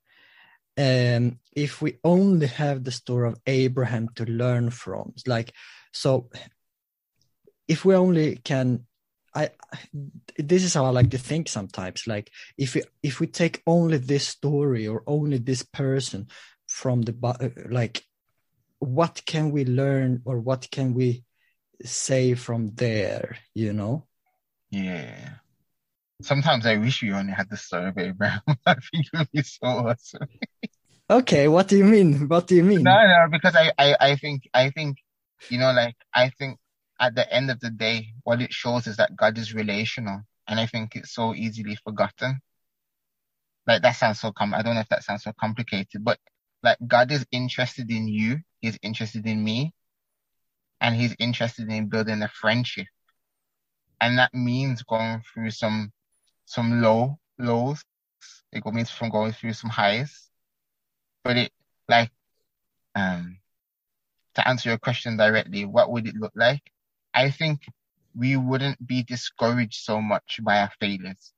um, 0.80 1.38
if 1.52 1.82
we 1.82 1.98
only 2.04 2.46
have 2.46 2.84
the 2.84 2.92
story 2.92 3.28
of 3.28 3.38
Abraham 3.46 4.08
to 4.14 4.24
learn 4.24 4.70
from, 4.70 5.12
like, 5.26 5.52
so 5.92 6.30
if 7.68 7.84
we 7.84 7.94
only 7.94 8.36
can, 8.36 8.86
I, 9.34 9.50
this 10.38 10.64
is 10.64 10.72
how 10.72 10.86
I 10.86 10.90
like 10.90 11.10
to 11.10 11.18
think 11.18 11.48
sometimes. 11.48 12.06
Like, 12.06 12.30
if 12.56 12.74
we 12.74 12.82
if 13.02 13.20
we 13.20 13.26
take 13.26 13.62
only 13.66 13.98
this 13.98 14.26
story 14.26 14.88
or 14.88 15.02
only 15.06 15.38
this 15.38 15.62
person 15.62 16.28
from 16.66 17.02
the 17.02 17.68
like, 17.70 18.02
what 18.78 19.22
can 19.26 19.50
we 19.50 19.64
learn 19.64 20.22
or 20.24 20.38
what 20.38 20.70
can 20.70 20.94
we 20.94 21.24
say 21.84 22.34
from 22.34 22.74
there? 22.74 23.38
You 23.54 23.72
know? 23.72 24.06
Yeah. 24.70 25.34
Sometimes 26.22 26.66
I 26.66 26.76
wish 26.76 27.02
we 27.02 27.12
only 27.12 27.32
had 27.32 27.48
the 27.48 27.56
survey, 27.56 28.08
Abraham. 28.08 28.42
I 28.66 28.74
think 28.74 29.06
it 29.12 29.18
would 29.18 29.30
be 29.32 29.42
so 29.42 29.66
awesome. 29.66 30.28
okay, 31.08 31.48
what 31.48 31.68
do 31.68 31.78
you 31.78 31.84
mean? 31.84 32.28
What 32.28 32.46
do 32.46 32.54
you 32.56 32.62
mean? 32.62 32.82
No, 32.82 32.92
no, 32.92 33.26
because 33.30 33.56
I, 33.56 33.72
I, 33.78 33.96
I 34.00 34.16
think, 34.16 34.48
I 34.52 34.70
think, 34.70 34.98
you 35.48 35.58
know, 35.58 35.72
like 35.72 35.96
I 36.14 36.30
think 36.38 36.58
at 37.00 37.14
the 37.14 37.32
end 37.32 37.50
of 37.50 37.58
the 37.60 37.70
day, 37.70 38.12
what 38.24 38.42
it 38.42 38.52
shows 38.52 38.86
is 38.86 38.98
that 38.98 39.16
God 39.16 39.38
is 39.38 39.54
relational, 39.54 40.20
and 40.46 40.60
I 40.60 40.66
think 40.66 40.94
it's 40.94 41.12
so 41.12 41.34
easily 41.34 41.76
forgotten. 41.76 42.40
Like 43.66 43.82
that 43.82 43.96
sounds 43.96 44.20
so 44.20 44.32
com. 44.32 44.52
I 44.52 44.62
don't 44.62 44.74
know 44.74 44.80
if 44.82 44.88
that 44.90 45.02
sounds 45.02 45.24
so 45.24 45.32
complicated, 45.40 46.04
but 46.04 46.18
like 46.62 46.76
God 46.86 47.10
is 47.10 47.24
interested 47.32 47.90
in 47.90 48.06
you. 48.06 48.40
He's 48.60 48.78
interested 48.82 49.26
in 49.26 49.42
me, 49.42 49.72
and 50.80 50.94
He's 50.94 51.14
interested 51.18 51.68
in 51.68 51.88
building 51.88 52.22
a 52.22 52.28
friendship, 52.28 52.86
and 54.00 54.18
that 54.18 54.34
means 54.34 54.82
going 54.82 55.22
through 55.32 55.50
some 55.50 55.92
some 56.46 56.80
low 56.82 57.18
lows. 57.38 57.84
It 58.52 58.64
means 58.66 58.90
from 58.90 59.10
going 59.10 59.32
through 59.32 59.52
some 59.52 59.70
highs. 59.70 60.30
But 61.22 61.36
it 61.36 61.52
like 61.88 62.10
um 62.94 63.38
to 64.34 64.48
answer 64.48 64.70
your 64.70 64.78
question 64.78 65.16
directly, 65.16 65.64
what 65.64 65.90
would 65.90 66.06
it 66.06 66.14
look 66.16 66.32
like? 66.34 66.62
I 67.14 67.30
think 67.30 67.60
we 68.14 68.36
wouldn't 68.36 68.84
be 68.86 69.02
discouraged 69.02 69.82
so 69.82 70.00
much 70.00 70.40
by 70.42 70.60
our 70.60 70.70
failures. 70.80 71.32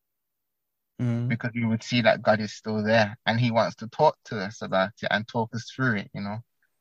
Mm. 1.00 1.28
Because 1.28 1.50
we 1.54 1.64
would 1.64 1.82
see 1.82 2.02
that 2.02 2.22
God 2.22 2.40
is 2.40 2.52
still 2.52 2.82
there 2.82 3.16
and 3.26 3.40
He 3.40 3.50
wants 3.50 3.76
to 3.76 3.88
talk 3.88 4.16
to 4.26 4.38
us 4.38 4.62
about 4.62 4.90
it 5.02 5.08
and 5.10 5.26
talk 5.26 5.54
us 5.54 5.70
through 5.74 5.96
it, 5.96 6.10
you 6.14 6.20
know. 6.20 6.38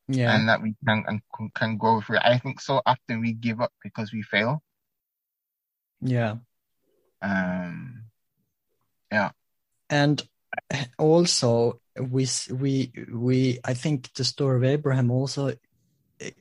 Yeah. 0.08 0.36
And 0.36 0.50
that 0.50 0.62
we 0.62 0.76
can 0.86 1.04
and 1.08 1.22
can 1.56 1.78
go 1.78 2.02
through 2.02 2.18
it. 2.18 2.24
I 2.26 2.38
think 2.38 2.60
so 2.60 2.82
often 2.86 3.22
we 3.22 3.34
give 3.34 3.62
up 3.62 3.72
because 3.84 4.12
we 4.12 4.24
fail. 4.24 4.62
Yeah. 6.02 6.38
Um 7.22 8.04
yeah. 9.12 9.32
And 9.90 10.22
also 10.98 11.80
we 12.00 12.28
we 12.50 12.92
we 13.12 13.60
I 13.64 13.74
think 13.74 14.14
the 14.14 14.24
story 14.24 14.58
of 14.58 14.64
Abraham 14.64 15.12
also 15.12 15.54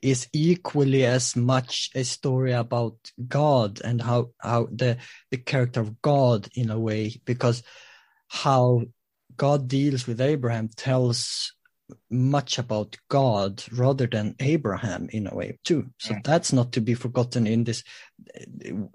is 0.03 0.29
equally 0.33 1.05
as 1.07 1.37
much 1.37 1.91
a 1.95 2.05
story 2.05 2.53
about 2.53 2.97
God 3.29 3.81
and 3.83 4.01
how 4.01 4.31
how 4.39 4.69
the 4.71 4.99
the 5.31 5.39
character 5.39 5.81
of 5.81 6.01
God 6.03 6.49
in 6.55 6.71
a 6.71 6.79
way 6.79 7.21
because 7.25 7.63
how 8.29 8.83
God 9.37 9.69
deals 9.69 10.07
with 10.07 10.21
Abraham 10.21 10.69
tells 10.69 11.55
much 12.11 12.59
about 12.59 12.97
God 13.09 13.63
rather 13.73 14.07
than 14.07 14.37
Abraham 14.41 15.09
in 15.13 15.27
a 15.27 15.35
way 15.35 15.59
too. 15.65 15.91
So 15.99 16.15
yeah. 16.15 16.21
that's 16.25 16.53
not 16.53 16.73
to 16.73 16.81
be 16.81 16.95
forgotten 16.95 17.47
in 17.47 17.65
this. 17.65 17.83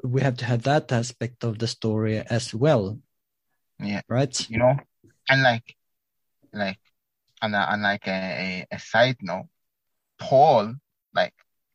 We 0.04 0.22
have 0.22 0.38
to 0.38 0.46
have 0.46 0.64
that 0.64 0.92
aspect 0.92 1.44
of 1.44 1.60
the 1.60 1.68
story 1.68 2.20
as 2.20 2.54
well. 2.54 3.00
Yeah. 3.80 4.02
Right. 4.08 4.50
You 4.50 4.58
know, 4.60 4.78
and 5.30 5.44
like, 5.44 5.76
like, 6.54 6.80
on, 7.42 7.54
a, 7.54 7.58
on 7.58 7.82
like 7.82 8.08
a, 8.08 8.66
a, 8.72 8.76
a 8.76 8.80
side 8.80 9.18
note, 9.22 9.48
Paul, 10.18 10.76
like 11.14 11.34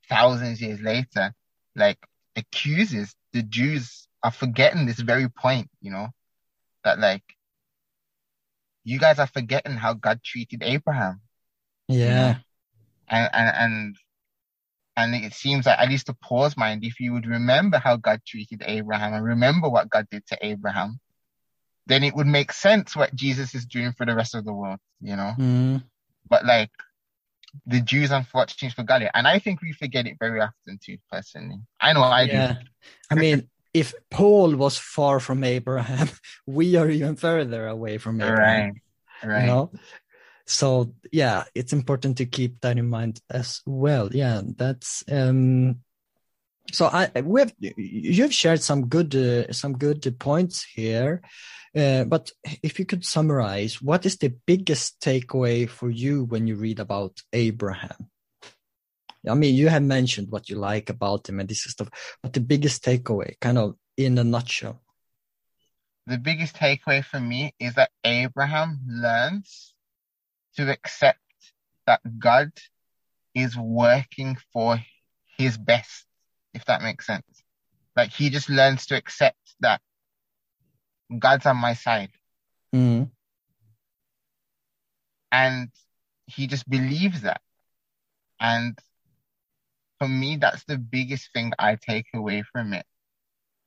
thousands 0.08 0.60
years 0.60 0.80
later, 0.80 1.34
like 1.76 1.98
accuses 2.36 3.14
the 3.32 3.42
Jews 3.42 4.08
of 4.22 4.34
forgetting 4.34 4.86
this 4.86 5.00
very 5.00 5.28
point, 5.28 5.68
you 5.80 5.90
know, 5.90 6.08
that 6.84 6.98
like 6.98 7.22
you 8.84 8.98
guys 8.98 9.18
are 9.18 9.26
forgetting 9.26 9.74
how 9.74 9.94
God 9.94 10.22
treated 10.24 10.62
Abraham. 10.62 11.20
Yeah. 11.88 12.36
And, 13.08 13.30
and, 13.32 13.56
and, 13.56 13.96
and 14.96 15.24
it 15.24 15.34
seems 15.34 15.66
like, 15.66 15.78
at 15.78 15.88
least 15.88 16.06
to 16.06 16.14
Paul's 16.14 16.56
mind, 16.56 16.84
if 16.84 17.00
you 17.00 17.12
would 17.12 17.26
remember 17.26 17.78
how 17.78 17.96
God 17.96 18.20
treated 18.26 18.62
Abraham 18.66 19.14
and 19.14 19.24
remember 19.24 19.68
what 19.68 19.90
God 19.90 20.06
did 20.10 20.26
to 20.26 20.38
Abraham, 20.40 21.00
then 21.86 22.04
it 22.04 22.14
would 22.14 22.26
make 22.26 22.52
sense 22.52 22.94
what 22.94 23.14
Jesus 23.14 23.54
is 23.54 23.66
doing 23.66 23.92
for 23.92 24.06
the 24.06 24.14
rest 24.14 24.34
of 24.34 24.44
the 24.44 24.52
world, 24.52 24.78
you 25.00 25.16
know? 25.16 25.34
Mm. 25.38 25.82
But 26.28 26.44
like, 26.44 26.70
the 27.66 27.80
Jews 27.80 28.12
unfortunately 28.12 28.70
forgot 28.70 29.02
it. 29.02 29.10
And 29.12 29.26
I 29.26 29.40
think 29.40 29.60
we 29.60 29.72
forget 29.72 30.06
it 30.06 30.16
very 30.20 30.40
often 30.40 30.78
too, 30.84 30.98
personally. 31.10 31.58
I 31.80 31.92
know 31.92 32.02
I 32.02 32.22
yeah. 32.22 32.52
do. 32.52 32.58
I 33.10 33.14
mean, 33.16 33.50
if 33.72 33.94
Paul 34.10 34.56
was 34.56 34.78
far 34.78 35.20
from 35.20 35.44
Abraham, 35.44 36.08
we 36.46 36.76
are 36.76 36.88
even 36.88 37.16
further 37.16 37.66
away 37.66 37.98
from 37.98 38.20
Abraham. 38.20 38.80
Right. 39.22 39.30
Right. 39.30 39.40
You 39.42 39.46
know? 39.46 39.72
So 40.46 40.94
yeah, 41.12 41.44
it's 41.54 41.72
important 41.72 42.18
to 42.18 42.26
keep 42.26 42.60
that 42.62 42.76
in 42.76 42.88
mind 42.88 43.20
as 43.30 43.62
well. 43.66 44.08
Yeah, 44.12 44.42
that's 44.44 45.04
um 45.10 45.80
so 46.72 46.86
I 46.86 47.20
we 47.20 47.40
have 47.40 47.52
you've 47.58 48.34
shared 48.34 48.62
some 48.62 48.86
good 48.86 49.14
uh, 49.14 49.52
some 49.52 49.78
good 49.78 50.18
points 50.18 50.64
here. 50.64 51.22
Uh, 51.76 52.02
but 52.02 52.32
if 52.64 52.80
you 52.80 52.84
could 52.84 53.04
summarize, 53.04 53.80
what 53.80 54.04
is 54.04 54.16
the 54.16 54.34
biggest 54.46 55.00
takeaway 55.00 55.68
for 55.68 55.88
you 55.88 56.24
when 56.24 56.48
you 56.48 56.56
read 56.56 56.80
about 56.80 57.20
Abraham? 57.32 58.10
I 59.28 59.34
mean, 59.34 59.54
you 59.54 59.68
have 59.68 59.82
mentioned 59.82 60.28
what 60.30 60.48
you 60.48 60.56
like 60.56 60.88
about 60.88 61.28
him 61.28 61.40
and 61.40 61.48
this 61.48 61.64
stuff, 61.64 61.90
but 62.22 62.32
the 62.32 62.40
biggest 62.40 62.82
takeaway, 62.84 63.38
kind 63.40 63.58
of 63.58 63.76
in 63.96 64.18
a 64.18 64.24
nutshell. 64.24 64.80
the 66.06 66.18
biggest 66.18 66.56
takeaway 66.56 67.04
for 67.04 67.20
me 67.20 67.54
is 67.60 67.74
that 67.74 67.90
Abraham 68.02 68.80
learns 68.88 69.74
to 70.56 70.68
accept 70.70 71.20
that 71.86 72.00
God 72.18 72.50
is 73.34 73.56
working 73.56 74.36
for 74.52 74.78
his 75.38 75.56
best, 75.56 76.06
if 76.52 76.64
that 76.64 76.82
makes 76.82 77.06
sense. 77.06 77.44
Like 77.94 78.10
he 78.10 78.30
just 78.30 78.48
learns 78.48 78.86
to 78.86 78.96
accept 78.96 79.38
that 79.60 79.80
God's 81.18 81.46
on 81.46 81.56
my 81.56 81.74
side 81.74 82.10
Mm. 82.74 83.10
and 85.32 85.68
he 86.26 86.46
just 86.46 86.68
believes 86.68 87.22
that. 87.22 87.40
And 88.40 88.78
for 90.00 90.08
me, 90.08 90.38
that's 90.40 90.64
the 90.64 90.78
biggest 90.78 91.30
thing 91.34 91.52
I 91.58 91.76
take 91.76 92.06
away 92.14 92.42
from 92.50 92.72
it. 92.72 92.86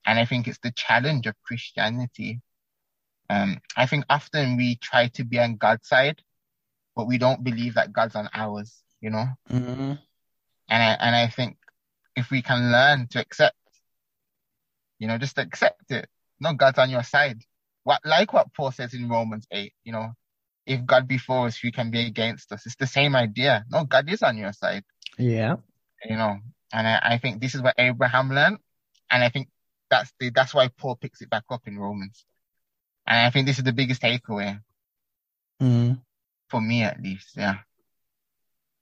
And 0.06 0.17
I 0.17 0.26
think 0.26 0.48
it's 0.48 0.60
the 0.63 0.74
challenge 0.76 1.28
of 1.28 1.36
Christianity. 1.43 2.41
Um, 3.30 3.62
I 3.78 3.86
think 3.86 4.06
often 4.10 4.58
we 4.58 4.76
try 4.78 5.10
to 5.10 5.24
be 5.24 5.39
on 5.39 5.58
God's 5.58 5.88
side, 5.88 6.22
but 6.96 7.08
we 7.08 7.19
don't 7.19 7.43
believe 7.43 7.76
that 7.76 7.93
God's 7.93 8.15
on 8.15 8.30
ours, 8.34 8.74
you 9.00 9.12
know? 9.12 9.26
Mm. 9.50 10.00
And 10.69 10.84
I, 10.84 10.98
and 11.00 11.15
I 11.15 11.28
think 11.28 11.58
if 12.15 12.32
we 12.32 12.41
can 12.41 12.72
learn 12.72 13.08
to 13.12 13.19
accept, 13.19 13.56
you 14.98 15.08
know, 15.08 15.19
just 15.19 15.38
accept 15.38 15.91
it. 15.91 16.10
No, 16.39 16.54
God's 16.54 16.80
on 16.80 16.89
your 16.89 17.04
side. 17.04 17.41
What, 17.84 18.02
like 18.04 18.34
what 18.34 18.54
Paul 18.56 18.72
says 18.72 18.96
in 18.96 19.08
Romans 19.08 19.46
8, 19.52 19.72
you 19.84 19.93
know, 19.93 20.13
if 20.65 20.84
God 20.84 21.08
be 21.08 21.19
for 21.19 21.46
us, 21.46 21.58
who 21.58 21.72
can 21.72 21.91
be 21.91 22.08
against 22.08 22.52
us? 22.52 22.65
It's 22.65 22.76
the 22.76 22.88
same 22.88 23.15
idea. 23.15 23.65
No, 23.69 23.84
God 23.84 24.10
is 24.10 24.24
on 24.24 24.38
your 24.38 24.54
side, 24.54 24.84
Yeah. 25.19 25.58
You 26.10 26.16
know, 26.16 26.38
and 26.72 26.88
I, 26.88 27.00
I 27.04 27.18
think 27.18 27.42
this 27.42 27.56
is 27.56 27.62
what 27.62 27.76
Abraham 27.78 28.30
learned. 28.30 28.58
And 29.10 29.24
I 29.24 29.30
think 29.30 29.50
that's 29.89 30.12
the, 30.20 30.32
that's 30.32 30.54
why 30.54 30.70
Paul 30.70 30.96
picks 30.96 31.22
it 31.22 31.30
back 31.30 31.44
up 31.50 31.68
in 31.68 31.78
Romans. 31.78 32.26
And 33.06 33.20
I 33.20 33.30
think 33.30 33.46
this 33.48 33.58
is 33.58 33.63
the 33.63 33.74
biggest 33.74 34.02
takeaway 34.02 34.60
Mm. 35.62 36.02
for 36.50 36.60
me, 36.60 36.84
at 36.84 37.02
least. 37.02 37.30
Yeah. 37.38 37.58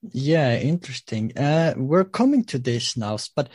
Yeah, 0.02 0.58
interesting. 0.58 1.38
Uh, 1.38 1.74
we're 1.78 2.06
coming 2.06 2.44
to 2.46 2.58
this 2.58 2.98
now, 2.98 3.18
but 3.36 3.50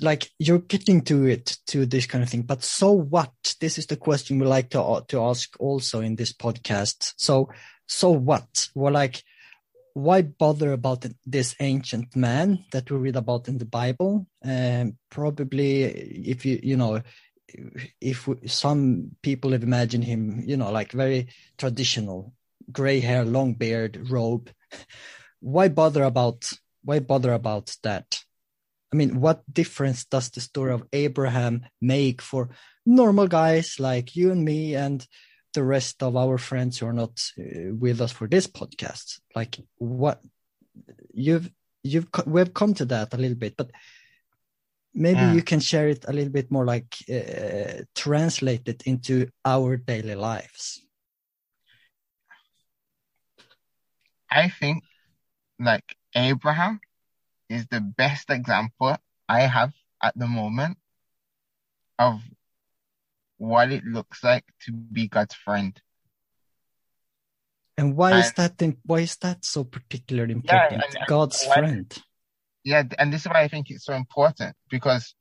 like 0.00 0.30
you're 0.38 0.60
getting 0.60 1.02
to 1.02 1.26
it, 1.26 1.56
to 1.68 1.84
this 1.84 2.06
kind 2.06 2.22
of 2.22 2.30
thing. 2.30 2.42
But 2.42 2.62
so 2.62 2.92
what? 2.92 3.32
This 3.60 3.78
is 3.78 3.86
the 3.86 3.96
question 3.96 4.38
we 4.38 4.46
like 4.46 4.70
to 4.70 5.04
to 5.08 5.22
ask 5.24 5.56
also 5.58 6.00
in 6.00 6.16
this 6.16 6.32
podcast. 6.32 7.14
So, 7.16 7.50
so 7.86 8.10
what? 8.10 8.68
We're 8.74 8.92
like, 8.92 9.22
why 9.94 10.22
bother 10.22 10.72
about 10.72 11.06
this 11.24 11.56
ancient 11.60 12.14
man 12.14 12.64
that 12.72 12.90
we 12.90 12.98
read 12.98 13.16
about 13.16 13.48
in 13.48 13.58
the 13.58 13.64
Bible? 13.64 14.26
Um, 14.44 14.98
probably, 15.10 15.82
if 15.84 16.44
you 16.44 16.60
you 16.62 16.76
know, 16.76 17.00
if 18.00 18.26
we, 18.28 18.46
some 18.46 19.12
people 19.22 19.52
have 19.52 19.62
imagined 19.62 20.04
him, 20.04 20.42
you 20.44 20.56
know, 20.56 20.70
like 20.70 20.92
very 20.92 21.28
traditional, 21.56 22.34
gray 22.70 23.00
hair, 23.00 23.24
long 23.24 23.54
beard, 23.54 24.10
robe 24.10 24.50
why 25.44 25.68
bother 25.68 26.02
about 26.02 26.50
why 26.82 26.98
bother 26.98 27.32
about 27.32 27.76
that 27.82 28.20
i 28.92 28.96
mean 28.96 29.20
what 29.20 29.42
difference 29.52 30.06
does 30.06 30.30
the 30.30 30.40
story 30.40 30.72
of 30.72 30.86
abraham 30.92 31.66
make 31.82 32.22
for 32.22 32.48
normal 32.86 33.28
guys 33.28 33.78
like 33.78 34.16
you 34.16 34.32
and 34.32 34.42
me 34.42 34.74
and 34.74 35.06
the 35.54 35.64
rest 35.64 36.02
of 36.02 36.16
our 36.16 36.38
friends 36.38 36.78
who 36.78 36.86
are 36.86 36.92
not 36.92 37.14
uh, 37.38 37.74
with 37.78 38.00
us 38.00 38.12
for 38.12 38.28
this 38.28 38.46
podcast 38.46 39.20
like 39.34 39.58
what 39.78 40.20
you've 41.12 41.50
you've 41.82 42.08
we've 42.26 42.52
come 42.54 42.74
to 42.74 42.84
that 42.84 43.14
a 43.14 43.16
little 43.16 43.36
bit 43.36 43.54
but 43.56 43.70
maybe 44.94 45.20
Yeah. 45.20 45.34
you 45.34 45.42
can 45.42 45.60
share 45.60 45.88
it 45.88 46.04
a 46.08 46.12
little 46.12 46.32
bit 46.32 46.50
more 46.50 46.64
like 46.64 46.94
uh, 47.10 47.82
translate 47.94 48.66
it 48.68 48.82
into 48.86 49.28
our 49.44 49.76
daily 49.76 50.14
lives 50.14 50.80
I 54.30 54.48
think 54.48 54.82
like 55.60 55.96
Abraham 56.14 56.80
is 57.48 57.66
the 57.70 57.80
best 57.80 58.30
example 58.30 58.96
I 59.28 59.40
have 59.42 59.72
at 60.02 60.18
the 60.18 60.26
moment 60.26 60.78
of 61.98 62.20
what 63.38 63.72
it 63.72 63.84
looks 63.84 64.22
like 64.22 64.44
to 64.64 64.72
be 64.72 65.08
God's 65.08 65.34
friend. 65.34 65.80
And 67.76 67.96
why 67.96 68.20
is 68.20 68.32
that? 68.34 68.62
im- 68.62 68.78
Why 68.84 69.00
is 69.00 69.16
that 69.16 69.44
so 69.44 69.64
particularly 69.64 70.32
important? 70.34 70.84
and- 70.84 70.96
and 70.96 71.06
God's 71.08 71.44
why- 71.46 71.54
friend. 71.54 72.02
Yeah, 72.62 72.84
and 72.98 73.12
this 73.12 73.22
is 73.22 73.28
why 73.28 73.42
I 73.42 73.48
think 73.48 73.70
it's 73.70 73.84
so 73.84 73.92
important 73.94 74.56
because 74.70 75.14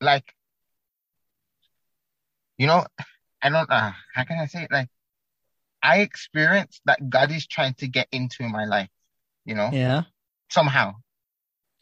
like 0.00 0.34
you 2.58 2.66
know, 2.66 2.84
I 3.42 3.48
don't 3.48 3.70
uh, 3.70 3.92
how 4.14 4.24
can 4.24 4.38
I 4.38 4.46
say 4.46 4.64
it? 4.64 4.70
Like 4.72 4.88
I 5.82 5.98
experienced 6.00 6.80
that 6.86 7.08
God 7.08 7.30
is 7.30 7.46
trying 7.46 7.74
to 7.74 7.88
get 7.88 8.08
into 8.12 8.48
my 8.48 8.64
life, 8.64 8.90
you 9.44 9.54
know? 9.54 9.70
Yeah. 9.72 10.02
somehow. 10.50 10.94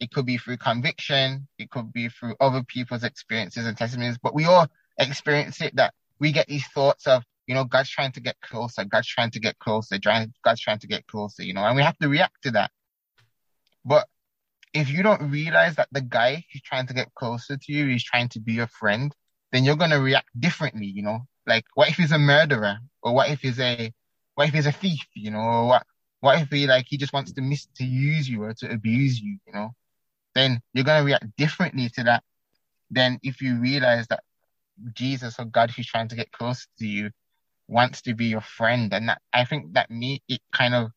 It 0.01 0.11
could 0.11 0.25
be 0.25 0.37
through 0.37 0.57
conviction, 0.57 1.47
it 1.57 1.69
could 1.69 1.93
be 1.93 2.09
through 2.09 2.35
other 2.41 2.63
people's 2.63 3.03
experiences 3.03 3.65
and 3.65 3.77
testimonies, 3.77 4.17
but 4.17 4.35
we 4.35 4.45
all 4.45 4.67
experience 4.97 5.61
it 5.61 5.75
that 5.77 5.93
we 6.19 6.33
get 6.33 6.47
these 6.47 6.67
thoughts 6.67 7.07
of, 7.07 7.23
you 7.47 7.55
know, 7.55 7.63
God's 7.63 7.89
trying 7.89 8.11
to 8.13 8.19
get 8.19 8.35
closer, 8.41 8.83
God's 8.83 9.07
trying 9.07 9.31
to 9.31 9.39
get 9.39 9.59
closer, 9.59 9.97
God's 9.99 10.59
trying 10.59 10.79
to 10.79 10.87
get 10.87 11.07
closer, 11.07 11.43
you 11.43 11.53
know, 11.53 11.63
and 11.63 11.75
we 11.75 11.83
have 11.83 11.97
to 11.99 12.09
react 12.09 12.41
to 12.43 12.51
that. 12.51 12.71
But 13.85 14.07
if 14.73 14.89
you 14.89 15.03
don't 15.03 15.29
realize 15.31 15.75
that 15.75 15.89
the 15.91 16.01
guy 16.01 16.45
who's 16.51 16.61
trying 16.61 16.87
to 16.87 16.93
get 16.93 17.13
closer 17.13 17.57
to 17.57 17.71
you 17.71 17.89
is 17.89 18.03
trying 18.03 18.29
to 18.29 18.39
be 18.39 18.53
your 18.53 18.67
friend, 18.67 19.13
then 19.51 19.63
you're 19.63 19.75
going 19.75 19.91
to 19.91 19.99
react 19.99 20.29
differently, 20.39 20.85
you 20.85 21.03
know? 21.03 21.27
Like, 21.45 21.65
what 21.73 21.89
if 21.89 21.97
he's 21.97 22.11
a 22.11 22.17
murderer? 22.17 22.79
Or 23.03 23.13
what 23.13 23.29
if 23.29 23.41
he's 23.41 23.59
a, 23.59 23.91
what 24.35 24.47
if 24.47 24.53
he's 24.53 24.67
a 24.67 24.71
thief, 24.71 25.05
you 25.13 25.31
know? 25.31 25.39
Or 25.39 25.67
what, 25.67 25.85
what 26.21 26.41
if 26.41 26.49
he 26.49 26.67
like 26.67 26.85
he 26.87 26.97
just 26.97 27.13
wants 27.13 27.33
to 27.33 27.41
miss 27.41 27.67
to 27.75 27.83
use 27.83 28.29
you 28.29 28.43
or 28.43 28.53
to 28.55 28.71
abuse 28.71 29.19
you, 29.19 29.37
you 29.45 29.53
know? 29.53 29.75
Then 30.35 30.61
you're 30.73 30.85
gonna 30.85 31.05
react 31.05 31.35
differently 31.37 31.89
to 31.89 32.03
that 32.03 32.23
than 32.89 33.19
if 33.23 33.41
you 33.41 33.59
realize 33.59 34.07
that 34.07 34.23
Jesus 34.93 35.39
or 35.39 35.45
God 35.45 35.71
who's 35.71 35.87
trying 35.87 36.07
to 36.09 36.15
get 36.15 36.31
close 36.31 36.67
to 36.79 36.85
you 36.85 37.11
wants 37.67 38.01
to 38.03 38.13
be 38.13 38.25
your 38.25 38.41
friend. 38.41 38.93
And 38.93 39.09
that 39.09 39.21
I 39.33 39.45
think 39.45 39.73
that 39.73 39.89
me 39.89 40.21
it 40.27 40.41
kind 40.53 40.75
of 40.75 40.91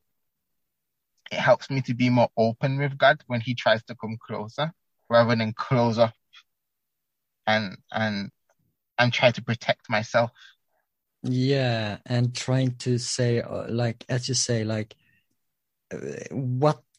it 1.30 1.38
helps 1.38 1.70
me 1.70 1.80
to 1.82 1.94
be 1.94 2.10
more 2.10 2.28
open 2.36 2.78
with 2.78 2.98
God 2.98 3.22
when 3.26 3.40
he 3.40 3.54
tries 3.54 3.82
to 3.84 3.94
come 3.94 4.16
closer 4.24 4.72
rather 5.08 5.36
than 5.36 5.52
close 5.52 5.98
up 5.98 6.14
and 7.46 7.76
and 7.92 8.30
and 8.98 9.12
try 9.12 9.30
to 9.30 9.42
protect 9.42 9.90
myself. 9.90 10.30
Yeah, 11.22 11.98
and 12.04 12.34
trying 12.34 12.76
to 12.80 12.98
say, 12.98 13.40
uh, 13.40 13.64
like, 13.70 14.04
as 14.10 14.28
you 14.28 14.34
say, 14.34 14.62
like, 14.62 14.94
uh, 15.92 15.98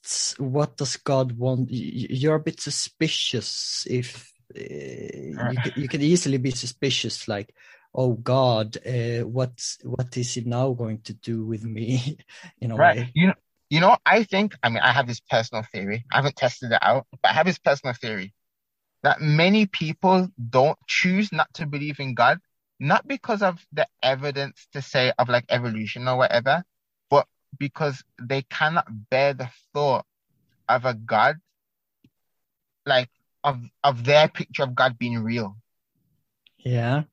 what 0.06 0.56
what 0.56 0.78
does 0.78 0.98
God 0.98 1.34
want? 1.34 1.70
You're 1.72 2.36
a 2.36 2.40
bit 2.40 2.60
suspicious 2.62 3.86
if 3.90 4.32
uh, 4.56 4.62
you 4.62 5.58
could, 5.62 5.74
you 5.76 5.88
could 5.90 6.04
easily 6.04 6.38
be 6.38 6.52
suspicious, 6.52 7.28
like, 7.28 7.54
oh 7.94 8.14
God, 8.14 8.78
uh, 8.86 9.22
what's 9.28 9.78
what 9.84 10.16
is 10.18 10.34
He 10.34 10.42
now 10.42 10.74
going 10.74 11.02
to 11.04 11.14
do 11.14 11.46
with 11.46 11.64
me? 11.64 12.18
In 12.62 12.72
a 12.72 12.78
Right. 12.78 12.98
way. 12.98 13.12
You 13.14 13.28
know, 13.28 13.34
you 13.70 13.80
know, 13.80 13.98
I 14.06 14.24
think, 14.24 14.56
I 14.64 14.70
mean, 14.70 14.84
I 14.84 14.92
have 14.92 15.08
this 15.08 15.20
personal 15.20 15.64
theory. 15.72 16.06
I 16.12 16.18
haven't 16.18 16.36
tested 16.36 16.72
it 16.72 16.80
out, 16.82 17.08
but 17.12 17.32
I 17.32 17.34
have 17.34 17.46
this 17.46 17.60
personal 17.60 17.94
theory 17.94 18.34
that 19.04 19.22
many 19.22 19.66
people 19.68 20.30
don't 20.50 20.78
choose 20.88 21.32
not 21.32 21.54
to 21.56 21.66
believe 21.66 22.00
in 22.00 22.16
God, 22.16 22.40
not 22.80 23.08
because 23.08 23.42
of 23.42 23.66
the 23.72 23.88
evidence 24.02 24.68
to 24.74 24.82
say 24.82 25.14
of 25.18 25.30
like 25.30 25.46
evolution 25.50 26.08
or 26.08 26.18
whatever, 26.18 26.64
because 27.58 28.04
they 28.22 28.42
cannot 28.44 28.88
bear 29.10 29.34
the 29.34 29.50
thought 29.74 30.06
of 30.68 30.86
a 30.86 30.94
God, 30.94 31.38
like 32.86 33.10
of, 33.44 33.60
of 33.84 34.04
their 34.04 34.28
picture 34.28 34.64
of 34.64 34.76
God 34.76 34.98
being 34.98 35.20
real. 35.20 35.58
Yeah. 36.58 37.04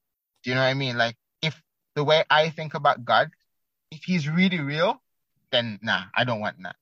Do 0.43 0.51
you 0.51 0.55
know 0.55 0.63
what 0.63 0.69
I 0.69 0.75
mean? 0.75 0.97
Like, 0.97 1.17
if 1.43 1.61
the 1.95 2.05
way 2.05 2.25
I 2.31 2.51
think 2.51 2.75
about 2.75 3.05
God, 3.05 3.31
if 3.91 4.05
he's 4.05 4.29
really 4.29 4.61
real, 4.61 5.01
then 5.51 5.79
nah, 5.83 6.05
I 6.15 6.25
don't 6.25 6.41
want 6.41 6.57
that. 6.63 6.77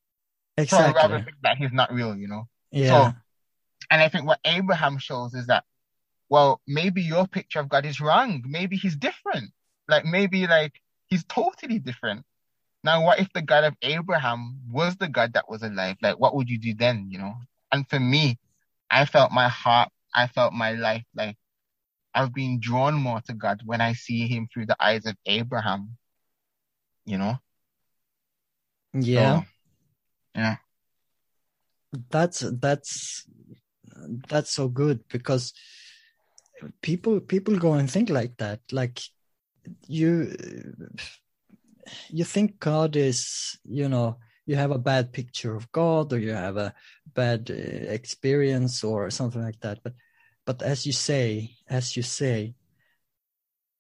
Exactly. 0.57 0.79
So 0.79 0.91
I'd 0.91 0.95
rather 0.95 1.25
think 1.25 1.37
that 1.43 1.57
he's 1.59 1.73
not 1.73 1.93
real, 1.93 2.17
you 2.17 2.29
know? 2.29 2.49
Yeah. 2.71 2.89
So, 2.89 3.17
and 3.91 4.01
I 4.01 4.09
think 4.09 4.27
what 4.27 4.39
Abraham 4.45 4.99
shows 4.99 5.35
is 5.35 5.49
that, 5.49 5.65
well, 6.29 6.61
maybe 6.67 7.03
your 7.03 7.27
picture 7.27 7.59
of 7.59 7.69
God 7.69 7.85
is 7.85 8.01
wrong. 8.01 8.45
Maybe 8.47 8.77
he's 8.77 8.95
different. 8.95 9.51
Like, 9.89 10.05
maybe 10.05 10.47
like 10.47 10.81
he's 11.09 11.25
totally 11.25 11.81
different. 11.81 12.25
Now, 12.83 13.05
what 13.05 13.21
if 13.21 13.33
the 13.33 13.43
God 13.43 13.65
of 13.65 13.75
Abraham 13.83 14.61
was 14.71 14.97
the 14.97 15.09
God 15.09 15.35
that 15.35 15.49
was 15.49 15.63
alive? 15.63 15.97
Like, 16.01 16.19
what 16.19 16.35
would 16.35 16.49
you 16.49 16.59
do 16.59 16.75
then, 16.75 17.09
you 17.11 17.19
know? 17.19 17.35
And 17.73 17.89
for 17.89 18.01
me, 18.01 18.39
I 18.91 19.05
felt 19.05 19.33
my 19.33 19.49
heart, 19.49 19.91
I 20.15 20.27
felt 20.27 20.53
my 20.53 20.73
life 20.73 21.05
like 21.15 21.37
I've 22.15 22.35
been 22.35 22.59
drawn 22.59 22.95
more 22.95 23.21
to 23.23 23.35
God 23.35 23.61
when 23.65 23.81
I 23.81 23.93
see 23.93 24.27
him 24.27 24.49
through 24.53 24.67
the 24.67 24.77
eyes 24.83 25.07
of 25.07 25.15
Abraham, 25.27 25.97
you 27.05 27.19
know? 27.19 27.37
Yeah. 28.95 29.41
So, 29.41 29.47
yeah. 30.35 30.57
that's 32.11 32.45
that's 32.61 33.27
that's 34.29 34.53
so 34.53 34.69
good 34.69 35.07
because 35.09 35.53
people 36.83 37.21
people 37.21 37.59
go 37.59 37.75
and 37.75 37.91
think 37.91 38.11
like 38.11 38.37
that. 38.39 38.61
Like 38.73 39.01
you 39.87 40.35
you 42.09 42.25
think 42.25 42.59
God 42.59 42.97
is, 42.97 43.59
you 43.65 43.89
know, 43.89 44.19
you 44.47 44.57
have 44.57 44.71
a 44.71 44.79
bad 44.79 45.13
picture 45.13 45.55
of 45.55 45.71
God 45.73 46.13
or 46.13 46.19
you 46.19 46.33
have 46.33 46.57
a 46.57 46.75
bad 47.15 47.51
uh, 47.51 47.55
experience 47.55 48.83
or 48.83 49.11
something 49.11 49.43
like 49.43 49.61
that. 49.61 49.79
But 49.83 49.95
but 50.47 50.63
as 50.63 50.87
you 50.87 50.93
say, 50.93 51.57
as 51.69 51.97
you 51.97 52.03
say, 52.03 52.55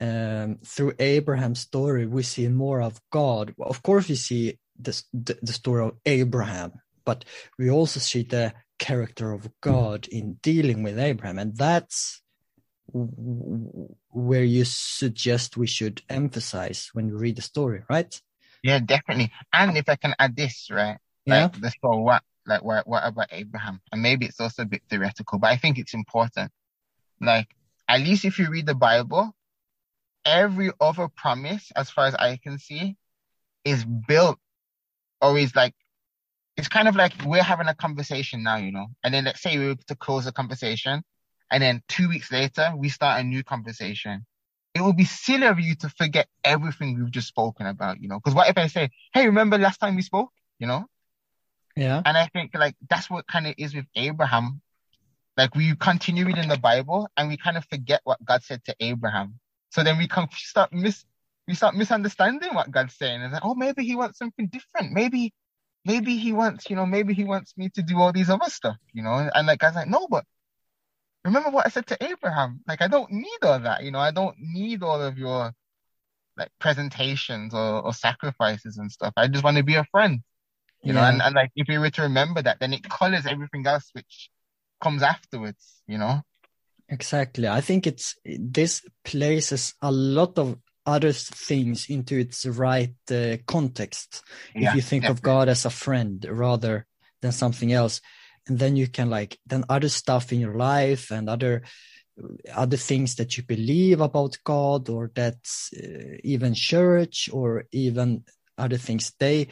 um, 0.00 0.58
through 0.64 0.94
Abraham's 0.98 1.60
story, 1.60 2.06
we 2.06 2.22
see 2.22 2.48
more 2.48 2.80
of 2.80 3.00
God. 3.10 3.54
Of 3.58 3.82
course, 3.82 4.08
we 4.08 4.14
see 4.14 4.58
the, 4.78 5.02
the, 5.12 5.38
the 5.42 5.52
story 5.52 5.84
of 5.84 5.96
Abraham, 6.06 6.72
but 7.04 7.24
we 7.58 7.70
also 7.70 8.00
see 8.00 8.22
the 8.22 8.54
character 8.78 9.32
of 9.32 9.48
God 9.60 10.08
in 10.10 10.34
dealing 10.42 10.82
with 10.82 10.98
Abraham, 10.98 11.38
and 11.38 11.56
that's 11.56 12.22
where 12.92 14.44
you 14.44 14.64
suggest 14.64 15.56
we 15.56 15.66
should 15.66 16.02
emphasize 16.08 16.90
when 16.92 17.06
we 17.06 17.12
read 17.12 17.36
the 17.36 17.42
story, 17.42 17.82
right? 17.88 18.20
Yeah, 18.62 18.78
definitely. 18.78 19.32
And 19.52 19.76
if 19.76 19.88
I 19.88 19.96
can 19.96 20.14
add 20.18 20.36
this, 20.36 20.68
right? 20.70 20.98
Yeah. 21.24 21.44
Like 21.44 21.60
the 21.60 21.72
so 21.82 21.96
what, 21.98 22.22
like 22.46 22.62
what, 22.62 22.86
what 22.86 23.02
about 23.04 23.28
Abraham? 23.30 23.80
And 23.92 24.02
maybe 24.02 24.26
it's 24.26 24.40
also 24.40 24.62
a 24.62 24.66
bit 24.66 24.82
theoretical, 24.88 25.38
but 25.38 25.50
I 25.50 25.56
think 25.56 25.78
it's 25.78 25.94
important. 25.94 26.50
Like, 27.20 27.48
at 27.88 28.00
least 28.00 28.24
if 28.24 28.38
you 28.38 28.50
read 28.50 28.66
the 28.66 28.74
Bible, 28.74 29.34
every 30.24 30.70
other 30.80 31.08
promise, 31.08 31.70
as 31.76 31.90
far 31.90 32.06
as 32.06 32.14
I 32.14 32.38
can 32.42 32.58
see, 32.58 32.96
is 33.64 33.84
built 33.84 34.38
or 35.20 35.38
is 35.38 35.54
like, 35.54 35.74
it's 36.56 36.68
kind 36.68 36.88
of 36.88 36.96
like 36.96 37.12
we're 37.24 37.42
having 37.42 37.68
a 37.68 37.74
conversation 37.74 38.42
now, 38.42 38.56
you 38.56 38.72
know, 38.72 38.86
and 39.02 39.14
then 39.14 39.24
let's 39.24 39.40
say 39.40 39.56
we 39.58 39.68
were 39.68 39.76
to 39.86 39.94
close 39.94 40.24
the 40.24 40.32
conversation 40.32 41.02
and 41.50 41.62
then 41.62 41.82
two 41.88 42.08
weeks 42.08 42.30
later, 42.30 42.72
we 42.76 42.88
start 42.88 43.20
a 43.20 43.24
new 43.24 43.42
conversation. 43.42 44.26
It 44.74 44.82
would 44.82 44.96
be 44.96 45.04
silly 45.04 45.46
of 45.46 45.58
you 45.58 45.74
to 45.76 45.88
forget 45.88 46.28
everything 46.44 46.98
we've 46.98 47.10
just 47.10 47.28
spoken 47.28 47.66
about, 47.66 48.00
you 48.00 48.08
know, 48.08 48.18
because 48.18 48.34
what 48.34 48.48
if 48.48 48.56
I 48.56 48.68
say, 48.68 48.90
Hey, 49.12 49.26
remember 49.26 49.58
last 49.58 49.78
time 49.78 49.96
we 49.96 50.02
spoke, 50.02 50.30
you 50.58 50.66
know? 50.66 50.86
Yeah. 51.76 52.02
And 52.04 52.16
I 52.16 52.26
think 52.28 52.52
like 52.54 52.76
that's 52.88 53.10
what 53.10 53.26
kind 53.26 53.46
of 53.46 53.54
is 53.58 53.74
with 53.74 53.86
Abraham. 53.96 54.60
Like 55.36 55.54
we 55.54 55.74
continue 55.74 56.24
reading 56.24 56.48
the 56.48 56.58
Bible 56.58 57.08
and 57.16 57.28
we 57.28 57.36
kind 57.36 57.56
of 57.56 57.64
forget 57.64 58.00
what 58.04 58.24
God 58.24 58.42
said 58.42 58.64
to 58.66 58.76
Abraham. 58.78 59.40
So 59.70 59.82
then 59.82 59.98
we 59.98 60.06
can 60.06 60.28
start 60.32 60.72
mis 60.72 61.04
we 61.50 61.54
start 61.54 61.74
misunderstanding 61.74 62.54
what 62.54 62.70
God's 62.70 62.94
saying. 62.94 63.22
And 63.22 63.32
like, 63.32 63.44
oh, 63.44 63.56
maybe 63.56 63.84
he 63.84 63.96
wants 63.96 64.18
something 64.18 64.46
different. 64.46 64.92
Maybe, 64.92 65.34
maybe 65.84 66.16
he 66.16 66.32
wants, 66.32 66.70
you 66.70 66.76
know, 66.76 66.86
maybe 66.86 67.12
he 67.12 67.24
wants 67.24 67.54
me 67.56 67.70
to 67.70 67.82
do 67.82 67.98
all 67.98 68.12
these 68.12 68.30
other 68.30 68.48
stuff, 68.48 68.76
you 68.92 69.02
know. 69.02 69.28
And 69.34 69.48
like 69.48 69.58
God's 69.58 69.74
like, 69.74 69.88
no, 69.88 70.06
but 70.08 70.24
remember 71.24 71.50
what 71.50 71.66
I 71.66 71.70
said 71.70 71.86
to 71.88 71.98
Abraham. 72.02 72.60
Like 72.66 72.82
I 72.82 72.88
don't 72.88 73.10
need 73.10 73.38
all 73.42 73.58
that, 73.60 73.82
you 73.82 73.90
know. 73.90 73.98
I 73.98 74.10
don't 74.10 74.36
need 74.38 74.82
all 74.82 75.02
of 75.02 75.18
your 75.18 75.52
like 76.36 76.50
presentations 76.58 77.54
or, 77.54 77.84
or 77.84 77.92
sacrifices 77.92 78.78
and 78.78 78.90
stuff. 78.90 79.12
I 79.16 79.28
just 79.28 79.44
want 79.44 79.56
to 79.56 79.62
be 79.62 79.74
a 79.74 79.84
friend, 79.84 80.20
you 80.82 80.92
know. 80.92 81.02
And, 81.02 81.20
and 81.20 81.34
like 81.34 81.50
if 81.54 81.68
you 81.68 81.80
were 81.80 81.90
to 81.90 82.02
remember 82.02 82.42
that, 82.42 82.58
then 82.60 82.72
it 82.72 82.88
colors 82.88 83.26
everything 83.26 83.66
else 83.66 83.90
which 83.92 84.30
comes 84.80 85.02
afterwards, 85.02 85.82
you 85.86 85.98
know. 85.98 86.22
Exactly. 86.88 87.46
I 87.46 87.60
think 87.60 87.86
it's 87.86 88.16
this 88.24 88.82
places 89.04 89.74
a 89.80 89.92
lot 89.92 90.38
of 90.38 90.56
other 90.86 91.12
things 91.12 91.88
into 91.88 92.18
its 92.18 92.46
right 92.46 92.94
uh, 93.10 93.36
context. 93.46 94.22
Yeah, 94.56 94.70
if 94.70 94.74
you 94.76 94.82
think 94.82 95.04
of. 95.08 95.22
God 95.22 95.48
as 95.48 95.64
a 95.64 95.70
friend 95.70 96.26
rather 96.28 96.86
than 97.20 97.32
something 97.32 97.72
else, 97.72 98.00
and 98.50 98.58
then 98.58 98.76
you 98.76 98.88
can 98.88 99.08
like 99.08 99.38
then 99.46 99.64
other 99.68 99.88
stuff 99.88 100.32
in 100.32 100.40
your 100.40 100.56
life 100.56 101.12
and 101.12 101.28
other 101.28 101.62
other 102.52 102.76
things 102.76 103.14
that 103.14 103.36
you 103.36 103.44
believe 103.44 104.00
about 104.00 104.36
God 104.44 104.88
or 104.88 105.10
that 105.14 105.38
uh, 105.76 106.18
even 106.24 106.52
church 106.54 107.30
or 107.32 107.64
even 107.70 108.24
other 108.58 108.76
things 108.76 109.12
they 109.20 109.46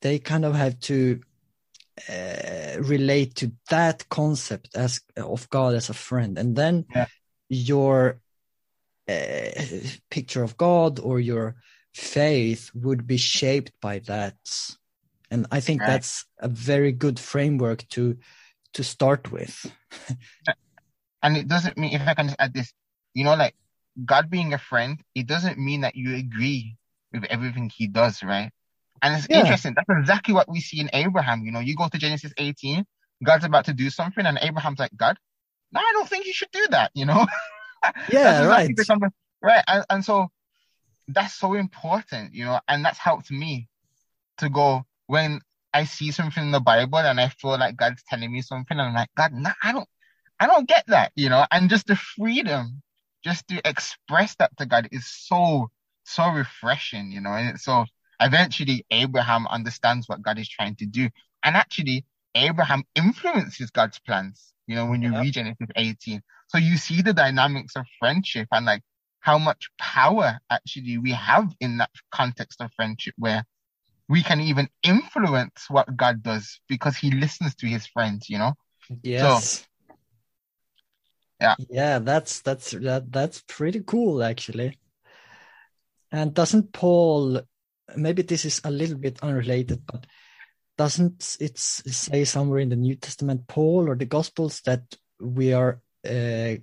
they 0.00 0.18
kind 0.18 0.44
of 0.46 0.54
have 0.54 0.80
to 0.80 1.20
uh, 2.08 2.80
relate 2.80 3.34
to 3.36 3.52
that 3.68 4.08
concept 4.08 4.74
as 4.74 5.02
of 5.16 5.48
God 5.50 5.74
as 5.74 5.90
a 5.90 5.94
friend, 5.94 6.38
and 6.38 6.56
then 6.56 6.86
Yeah. 6.96 7.06
your 7.50 8.20
uh, 9.06 9.50
picture 10.10 10.42
of 10.42 10.56
God 10.56 10.98
or 10.98 11.20
your 11.20 11.56
faith 11.92 12.70
would 12.74 13.06
be 13.06 13.18
shaped 13.18 13.72
by 13.82 13.98
that. 14.00 14.36
And 15.30 15.46
I 15.50 15.60
think 15.60 15.80
Right. 15.80 15.88
that's 15.92 16.24
a 16.38 16.48
very 16.48 16.92
good 16.92 17.18
framework 17.18 17.86
to 17.90 18.16
to 18.74 18.84
start 18.84 19.32
with. 19.32 19.66
And 21.22 21.36
it 21.36 21.48
doesn't 21.48 21.76
mean 21.76 21.92
if 21.92 22.06
I 22.06 22.14
can 22.14 22.28
just 22.28 22.40
add 22.40 22.54
this, 22.54 22.72
you 23.12 23.24
know, 23.24 23.34
like 23.34 23.54
God 24.04 24.30
being 24.30 24.54
a 24.54 24.58
friend, 24.58 24.98
it 25.14 25.26
doesn't 25.26 25.58
mean 25.58 25.82
that 25.82 25.94
you 25.94 26.16
agree 26.16 26.76
with 27.12 27.24
everything 27.24 27.70
he 27.74 27.86
does, 27.88 28.22
right? 28.22 28.50
And 29.02 29.14
it's 29.14 29.26
Yeah. 29.28 29.40
interesting. 29.40 29.74
That's 29.74 30.00
exactly 30.00 30.34
what 30.34 30.48
we 30.48 30.60
see 30.60 30.80
in 30.80 30.90
Abraham. 30.92 31.44
You 31.44 31.52
know, 31.52 31.60
you 31.60 31.76
go 31.76 31.88
to 31.88 31.98
Genesis 31.98 32.32
18, 32.38 32.84
God's 33.22 33.44
about 33.44 33.66
to 33.66 33.74
do 33.74 33.90
something, 33.90 34.24
and 34.24 34.38
Abraham's 34.40 34.78
like, 34.78 34.96
God, 34.96 35.18
no, 35.72 35.80
I 35.80 35.90
don't 35.92 36.08
think 36.08 36.26
you 36.26 36.32
should 36.32 36.50
do 36.52 36.66
that, 36.70 36.90
you 36.94 37.04
know? 37.04 37.26
Yeah, 38.10 38.44
right. 38.44 38.76
right. 39.40 39.64
And, 39.66 39.84
and 39.88 40.04
so 40.04 40.28
that's 41.08 41.34
so 41.34 41.54
important, 41.54 42.34
you 42.34 42.44
know, 42.44 42.60
and 42.68 42.84
that's 42.84 42.98
helped 42.98 43.30
me 43.30 43.68
to 44.36 44.50
go 44.50 44.84
when 45.10 45.40
I 45.74 45.84
see 45.84 46.12
something 46.12 46.44
in 46.44 46.52
the 46.52 46.60
Bible 46.60 46.98
and 46.98 47.20
I 47.20 47.28
feel 47.30 47.58
like 47.58 47.76
God's 47.76 48.02
telling 48.08 48.32
me 48.32 48.42
something, 48.42 48.78
and 48.78 48.88
I'm 48.88 48.94
like, 48.94 49.10
God, 49.16 49.32
no, 49.32 49.50
I 49.62 49.72
don't, 49.72 49.88
I 50.40 50.46
don't 50.46 50.68
get 50.68 50.84
that, 50.88 51.12
you 51.16 51.28
know, 51.30 51.44
and 51.50 51.68
just 51.70 51.88
the 51.88 51.96
freedom 51.96 52.82
just 53.24 53.48
to 53.48 53.60
express 53.68 54.36
that 54.36 54.56
to 54.58 54.66
God 54.66 54.88
is 54.92 55.06
so, 55.06 55.70
so 56.04 56.28
refreshing, 56.30 57.12
you 57.12 57.20
know, 57.20 57.30
and 57.32 57.60
so 57.60 57.86
eventually 58.20 58.86
Abraham 58.92 59.46
understands 59.48 60.08
what 60.08 60.22
God 60.22 60.38
is 60.38 60.48
trying 60.48 60.76
to 60.76 60.86
do. 60.86 61.10
And 61.44 61.56
actually, 61.56 62.06
Abraham 62.36 62.84
influences 62.94 63.70
God's 63.72 63.98
plans, 64.00 64.54
you 64.68 64.76
know, 64.76 64.86
when 64.86 65.02
you 65.02 65.12
Yep. 65.12 65.14
read 65.14 65.34
Genesis 65.34 65.68
18. 65.76 66.22
So 66.48 66.58
you 66.58 66.76
see 66.78 67.02
the 67.02 67.14
dynamics 67.14 67.74
of 67.76 67.86
friendship 67.98 68.48
and 68.52 68.66
like 68.66 68.82
how 69.20 69.38
much 69.38 69.70
power 69.78 70.40
actually 70.50 70.98
we 70.98 71.12
have 71.12 71.52
in 71.60 71.78
that 71.78 71.90
context 72.12 72.60
of 72.62 72.70
friendship 72.76 73.14
where 73.18 73.44
we 74.10 74.24
can 74.24 74.40
even 74.40 74.68
influence 74.82 75.66
what 75.68 75.96
God 75.96 76.20
does 76.20 76.60
because 76.68 76.96
he 76.96 77.12
listens 77.12 77.54
to 77.54 77.68
his 77.68 77.86
friends, 77.86 78.28
you 78.28 78.38
know? 78.38 78.54
Yes. 79.04 79.64
Yeah. 81.40 81.54
Yeah, 81.70 82.00
that's 82.00 82.40
that's 82.40 82.72
that 82.72 83.12
that's 83.12 83.44
pretty 83.46 83.82
cool 83.86 84.24
actually. 84.24 84.78
And 86.10 86.34
doesn't 86.34 86.72
Paul 86.72 87.40
maybe 87.96 88.22
this 88.22 88.44
is 88.44 88.60
a 88.64 88.70
little 88.70 88.98
bit 88.98 89.20
unrelated, 89.22 89.86
but 89.86 90.06
doesn't 90.76 91.36
it 91.38 91.56
say 91.56 92.24
somewhere 92.24 92.58
in 92.58 92.70
the 92.70 92.76
New 92.76 92.96
Testament, 92.96 93.46
Paul 93.46 93.88
or 93.88 93.94
the 93.94 94.06
Gospels, 94.06 94.60
that 94.62 94.82
we 95.20 95.52
are 95.52 95.80
uh, 96.04 96.56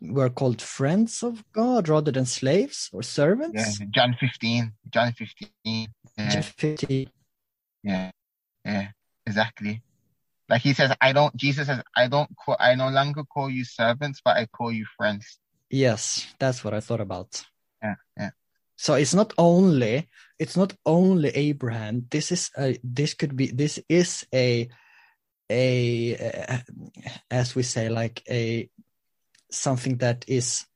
we're 0.00 0.30
called 0.30 0.60
friends 0.60 1.22
of 1.22 1.44
God 1.52 1.88
rather 1.88 2.12
than 2.12 2.26
slaves 2.26 2.90
or 2.92 3.02
Yeah. 3.02 3.06
servants? 3.06 3.78
John 3.90 4.16
15, 4.18 4.72
John 4.90 5.12
15. 5.12 5.88
Yeah. 6.16 6.28
John 6.30 6.42
15. 6.42 7.10
Yeah, 7.82 8.10
yeah, 8.64 8.88
exactly. 9.26 9.82
Like 10.48 10.62
he 10.62 10.72
says, 10.74 10.92
I 11.00 11.12
don't, 11.12 11.34
Jesus 11.36 11.66
says, 11.66 11.82
I 11.96 12.08
don't 12.08 12.30
call, 12.36 12.56
I 12.60 12.74
no 12.74 12.88
longer 12.88 13.24
call 13.24 13.50
you 13.50 13.64
servants, 13.64 14.20
but 14.24 14.36
I 14.36 14.46
call 14.46 14.70
you 14.72 14.86
friends. 14.96 15.38
Yes, 15.70 16.34
that's 16.38 16.62
what 16.62 16.74
I 16.74 16.80
thought 16.80 17.00
about. 17.00 17.44
Yeah, 17.82 17.94
yeah, 18.16 18.30
So 18.76 18.94
it's 18.94 19.14
not 19.14 19.32
only 19.38 20.08
it's 20.38 20.56
not 20.56 20.74
only 20.84 21.30
Abraham. 21.30 22.06
This 22.10 22.30
is 22.30 22.50
a 22.58 22.78
this 22.84 23.14
could 23.14 23.34
be 23.36 23.46
this 23.50 23.80
is 23.88 24.26
a 24.34 24.68
a 25.50 26.16
uh, 26.48 26.58
as 27.30 27.54
we 27.54 27.62
say 27.62 27.88
like 27.88 28.22
a 28.28 28.68
something 29.52 29.98
that 29.98 30.24
is 30.28 30.66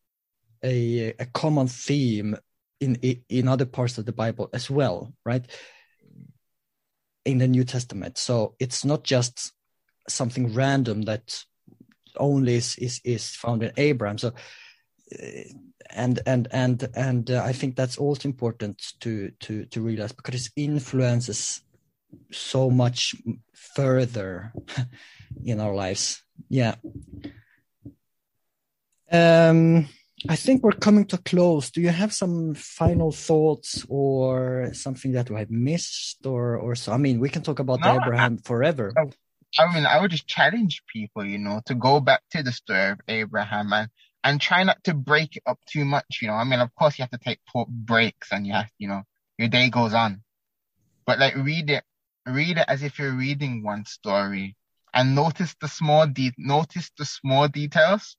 a 0.63 1.15
a 1.19 1.27
common 1.27 1.69
theme 1.69 2.37
in 2.81 2.97
in 3.29 3.49
other 3.49 3.67
parts 3.67 3.99
of 3.99 4.07
the 4.07 4.13
Bible 4.13 4.49
as 4.53 4.71
well, 4.71 5.13
right? 5.25 5.47
In 7.25 7.39
the 7.39 7.49
New 7.49 7.65
Testament. 7.65 8.19
So 8.19 8.55
it's 8.59 8.85
not 8.85 9.05
just 9.05 9.53
something 10.09 10.55
random 10.55 11.03
that 11.03 11.45
only 12.17 12.57
is 12.57 12.77
is, 12.77 13.01
is 13.05 13.31
found 13.31 13.63
in 13.63 13.73
Abraham. 13.77 14.19
So 14.19 14.33
uh, 15.13 15.43
and 15.91 16.21
and 16.27 16.49
and 16.51 16.89
and 16.95 17.31
uh, 17.31 17.43
I 17.45 17.53
think 17.53 17.77
that's 17.77 17.99
also 17.99 18.29
important 18.29 18.83
to 19.01 19.31
to 19.41 19.65
to 19.67 19.81
realize 19.81 20.13
because 20.13 20.47
it 20.47 20.53
influences 20.57 21.63
so 22.33 22.71
much 22.71 23.15
further 23.55 24.53
in 25.45 25.61
our 25.61 25.75
lives. 25.75 26.23
Yeah. 26.49 26.77
Um, 29.13 29.89
I 30.29 30.37
think 30.37 30.63
we're 30.63 30.73
coming 30.73 31.05
to 31.07 31.17
a 31.17 31.19
close. 31.19 31.71
Do 31.71 31.81
you 31.81 31.91
have 31.91 32.13
some 32.13 32.55
final 32.55 33.13
thoughts 33.13 33.85
or 33.89 34.71
something 34.73 35.13
that 35.13 35.31
we 35.31 35.37
have 35.39 35.51
missed, 35.51 36.27
or 36.27 36.57
or 36.57 36.75
so? 36.75 36.93
I 36.93 36.97
mean, 36.97 37.21
we 37.21 37.29
can 37.29 37.43
talk 37.43 37.59
about 37.59 37.81
No, 37.81 37.91
I- 37.91 37.97
Abraham 37.97 38.39
forever. 38.39 38.93
I 39.59 39.75
mean, 39.75 39.87
I 39.87 40.01
would 40.01 40.11
just 40.11 40.27
challenge 40.27 40.83
people, 40.93 41.25
you 41.25 41.39
know, 41.39 41.63
to 41.67 41.75
go 41.75 42.01
back 42.01 42.23
to 42.33 42.43
the 42.43 42.53
story 42.53 42.91
of 42.91 43.01
Abraham 43.09 43.73
and, 43.73 43.89
and 44.23 44.41
try 44.41 44.65
not 44.65 44.83
to 44.85 44.93
break 44.93 45.37
it 45.37 45.43
up 45.47 45.59
too 45.67 45.85
much. 45.85 46.19
You 46.21 46.29
know, 46.29 46.35
I 46.35 46.45
mean, 46.45 46.61
of 46.61 46.75
course 46.75 46.99
you 46.99 47.03
have 47.05 47.11
to 47.13 47.19
take 47.19 47.41
breaks 47.69 48.33
and 48.33 48.47
you 48.47 48.53
have, 48.53 48.71
you 48.79 48.89
know, 48.89 49.03
your 49.39 49.49
day 49.49 49.71
goes 49.71 49.95
on, 49.95 50.23
but 51.07 51.19
like 51.19 51.37
read 51.37 51.71
it, 51.71 51.85
read 52.27 52.59
it 52.59 52.65
as 52.69 52.83
if 52.83 52.99
you're 52.99 53.13
reading 53.17 53.63
one 53.63 53.87
story 53.87 54.57
and 54.93 55.15
notice 55.15 55.55
the 55.61 55.69
small 55.69 56.07
de- 56.07 56.35
notice 56.37 56.91
the 56.99 57.05
small 57.05 57.49
details. 57.49 58.17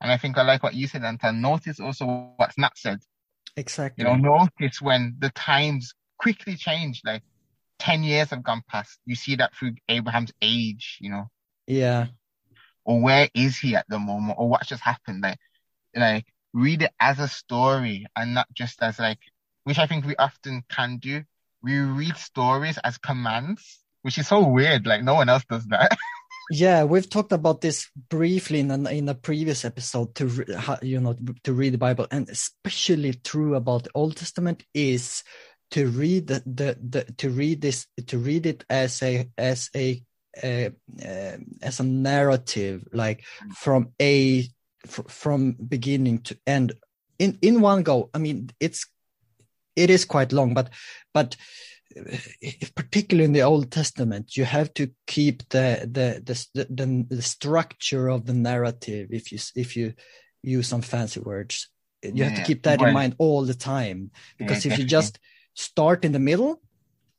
And 0.00 0.12
I 0.12 0.16
think 0.16 0.38
I 0.38 0.42
like 0.42 0.62
what 0.62 0.74
you 0.74 0.86
said, 0.86 1.04
Anton. 1.04 1.40
Notice 1.40 1.80
also 1.80 2.32
what's 2.36 2.58
not 2.58 2.76
said. 2.76 3.00
Exactly. 3.56 4.04
You 4.04 4.10
know, 4.10 4.48
notice 4.60 4.80
when 4.80 5.16
the 5.18 5.30
times 5.30 5.92
quickly 6.18 6.54
change, 6.54 7.02
like 7.04 7.22
10 7.78 8.02
years 8.02 8.30
have 8.30 8.42
gone 8.42 8.62
past. 8.68 8.98
You 9.06 9.16
see 9.16 9.36
that 9.36 9.54
through 9.54 9.74
Abraham's 9.88 10.32
age, 10.40 10.98
you 11.00 11.10
know. 11.10 11.28
Yeah. 11.66 12.06
Or 12.84 13.00
where 13.00 13.28
is 13.34 13.58
he 13.58 13.76
at 13.76 13.86
the 13.88 13.98
moment? 13.98 14.38
Or 14.38 14.48
what 14.48 14.66
just 14.66 14.82
happened? 14.82 15.22
Like, 15.22 15.38
like 15.94 16.26
read 16.52 16.82
it 16.82 16.92
as 17.00 17.18
a 17.18 17.28
story 17.28 18.06
and 18.16 18.34
not 18.34 18.46
just 18.52 18.82
as 18.82 18.98
like, 18.98 19.18
which 19.64 19.78
I 19.78 19.86
think 19.86 20.04
we 20.06 20.16
often 20.16 20.62
can 20.68 20.98
do. 20.98 21.22
We 21.62 21.78
read 21.78 22.16
stories 22.16 22.78
as 22.84 22.98
commands, 22.98 23.80
which 24.02 24.18
is 24.18 24.28
so 24.28 24.46
weird. 24.46 24.86
Like 24.86 25.02
no 25.02 25.14
one 25.14 25.28
else 25.28 25.44
does 25.44 25.66
that. 25.66 25.96
yeah, 26.50 26.84
we've 26.84 27.08
talked 27.08 27.32
about 27.32 27.60
this 27.60 27.88
briefly 28.08 28.60
in 28.60 28.70
a, 28.70 28.90
in 28.90 29.08
a 29.08 29.14
previous 29.14 29.64
episode 29.64 30.14
to 30.16 30.44
you 30.82 31.00
know 31.00 31.14
to 31.44 31.52
read 31.52 31.74
the 31.74 31.78
Bible, 31.78 32.06
and 32.10 32.28
especially 32.28 33.14
true 33.14 33.54
about 33.54 33.84
the 33.84 33.90
Old 33.94 34.16
Testament 34.16 34.64
is 34.74 35.22
to 35.72 35.88
read 35.88 36.28
the, 36.28 36.42
the, 36.46 36.78
the 36.80 37.12
to 37.18 37.30
read 37.30 37.60
this 37.60 37.86
to 38.06 38.18
read 38.18 38.46
it 38.46 38.64
as 38.70 39.02
a 39.02 39.28
as 39.36 39.70
a 39.76 40.02
uh, 40.42 40.70
uh, 41.04 41.36
as 41.62 41.80
a 41.80 41.84
narrative, 41.84 42.84
like 42.92 43.24
from 43.56 43.92
a 44.00 44.48
fr- 44.86 45.08
from 45.08 45.52
beginning 45.52 46.20
to 46.20 46.38
end 46.46 46.72
in 47.18 47.38
in 47.42 47.60
one 47.60 47.82
go. 47.82 48.10
I 48.14 48.18
mean, 48.18 48.50
it's 48.58 48.86
it 49.76 49.90
is 49.90 50.04
quite 50.04 50.32
long, 50.32 50.54
but 50.54 50.70
but 51.12 51.36
particularly 52.74 53.24
in 53.24 53.32
the 53.32 53.42
Old 53.42 53.70
Testament, 53.70 54.36
you 54.36 54.44
have 54.44 54.72
to 54.74 54.90
keep 55.06 55.48
the 55.48 55.88
the 55.90 56.22
the 56.24 56.66
the, 56.68 57.06
the 57.08 57.22
structure 57.22 58.08
of 58.08 58.26
the 58.26 58.34
narrative. 58.34 59.08
If 59.10 59.32
you 59.32 59.38
if 59.54 59.76
you 59.76 59.94
use 60.42 60.68
some 60.68 60.82
fancy 60.82 61.20
words, 61.20 61.68
you 62.02 62.12
yeah, 62.14 62.24
have 62.26 62.38
to 62.38 62.44
keep 62.44 62.62
that 62.64 62.80
in 62.80 62.92
mind 62.92 63.14
all 63.18 63.44
the 63.44 63.54
time. 63.54 64.10
Because 64.38 64.64
yeah, 64.64 64.72
if 64.72 64.78
you 64.78 64.84
just 64.84 65.18
start 65.54 66.04
in 66.04 66.12
the 66.12 66.18
middle 66.18 66.60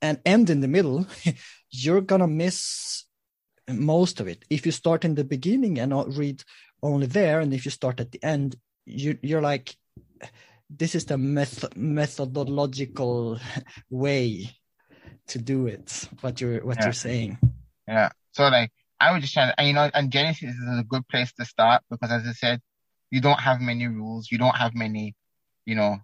and 0.02 0.20
end 0.26 0.50
in 0.50 0.62
the 0.62 0.68
middle, 0.68 1.06
you're 1.72 2.02
gonna 2.02 2.28
miss 2.28 3.06
most 3.70 4.20
of 4.20 4.28
it. 4.28 4.46
If 4.50 4.66
you 4.66 4.72
start 4.72 5.06
in 5.06 5.16
the 5.16 5.24
beginning 5.24 5.80
and 5.80 5.94
read 6.18 6.44
only 6.82 7.08
there, 7.08 7.40
and 7.40 7.54
if 7.54 7.66
you 7.66 7.72
start 7.72 8.00
at 8.00 8.12
the 8.12 8.24
end, 8.24 8.56
you 8.86 9.18
you're 9.22 9.42
like 9.42 9.76
this 10.70 10.94
is 10.96 11.06
the 11.06 11.18
method 11.18 11.76
methodological 11.76 13.40
way 13.90 14.50
to 15.28 15.40
do 15.40 15.68
it 15.68 16.08
what 16.22 16.40
you're 16.42 16.64
what 16.66 16.78
yeah. 16.78 16.86
you're 16.86 16.94
saying. 16.94 17.38
Yeah. 17.88 18.10
So 18.32 18.44
like 18.44 18.72
i 19.02 19.12
would 19.12 19.22
just 19.22 19.34
try 19.34 19.52
to, 19.52 19.64
you 19.64 19.74
know 19.74 19.90
and 19.94 20.12
genesis 20.12 20.54
is 20.56 20.80
a 20.80 20.84
good 20.84 21.08
place 21.08 21.32
to 21.32 21.46
start 21.46 21.82
because 21.90 22.12
as 22.12 22.28
i 22.28 22.34
said 22.34 22.62
you 23.12 23.22
don't 23.22 23.40
have 23.40 23.60
many 23.60 23.88
rules. 23.88 24.32
You 24.32 24.38
don't 24.38 24.56
have 24.56 24.76
many 24.76 25.16
you 25.66 25.76
know 25.76 25.98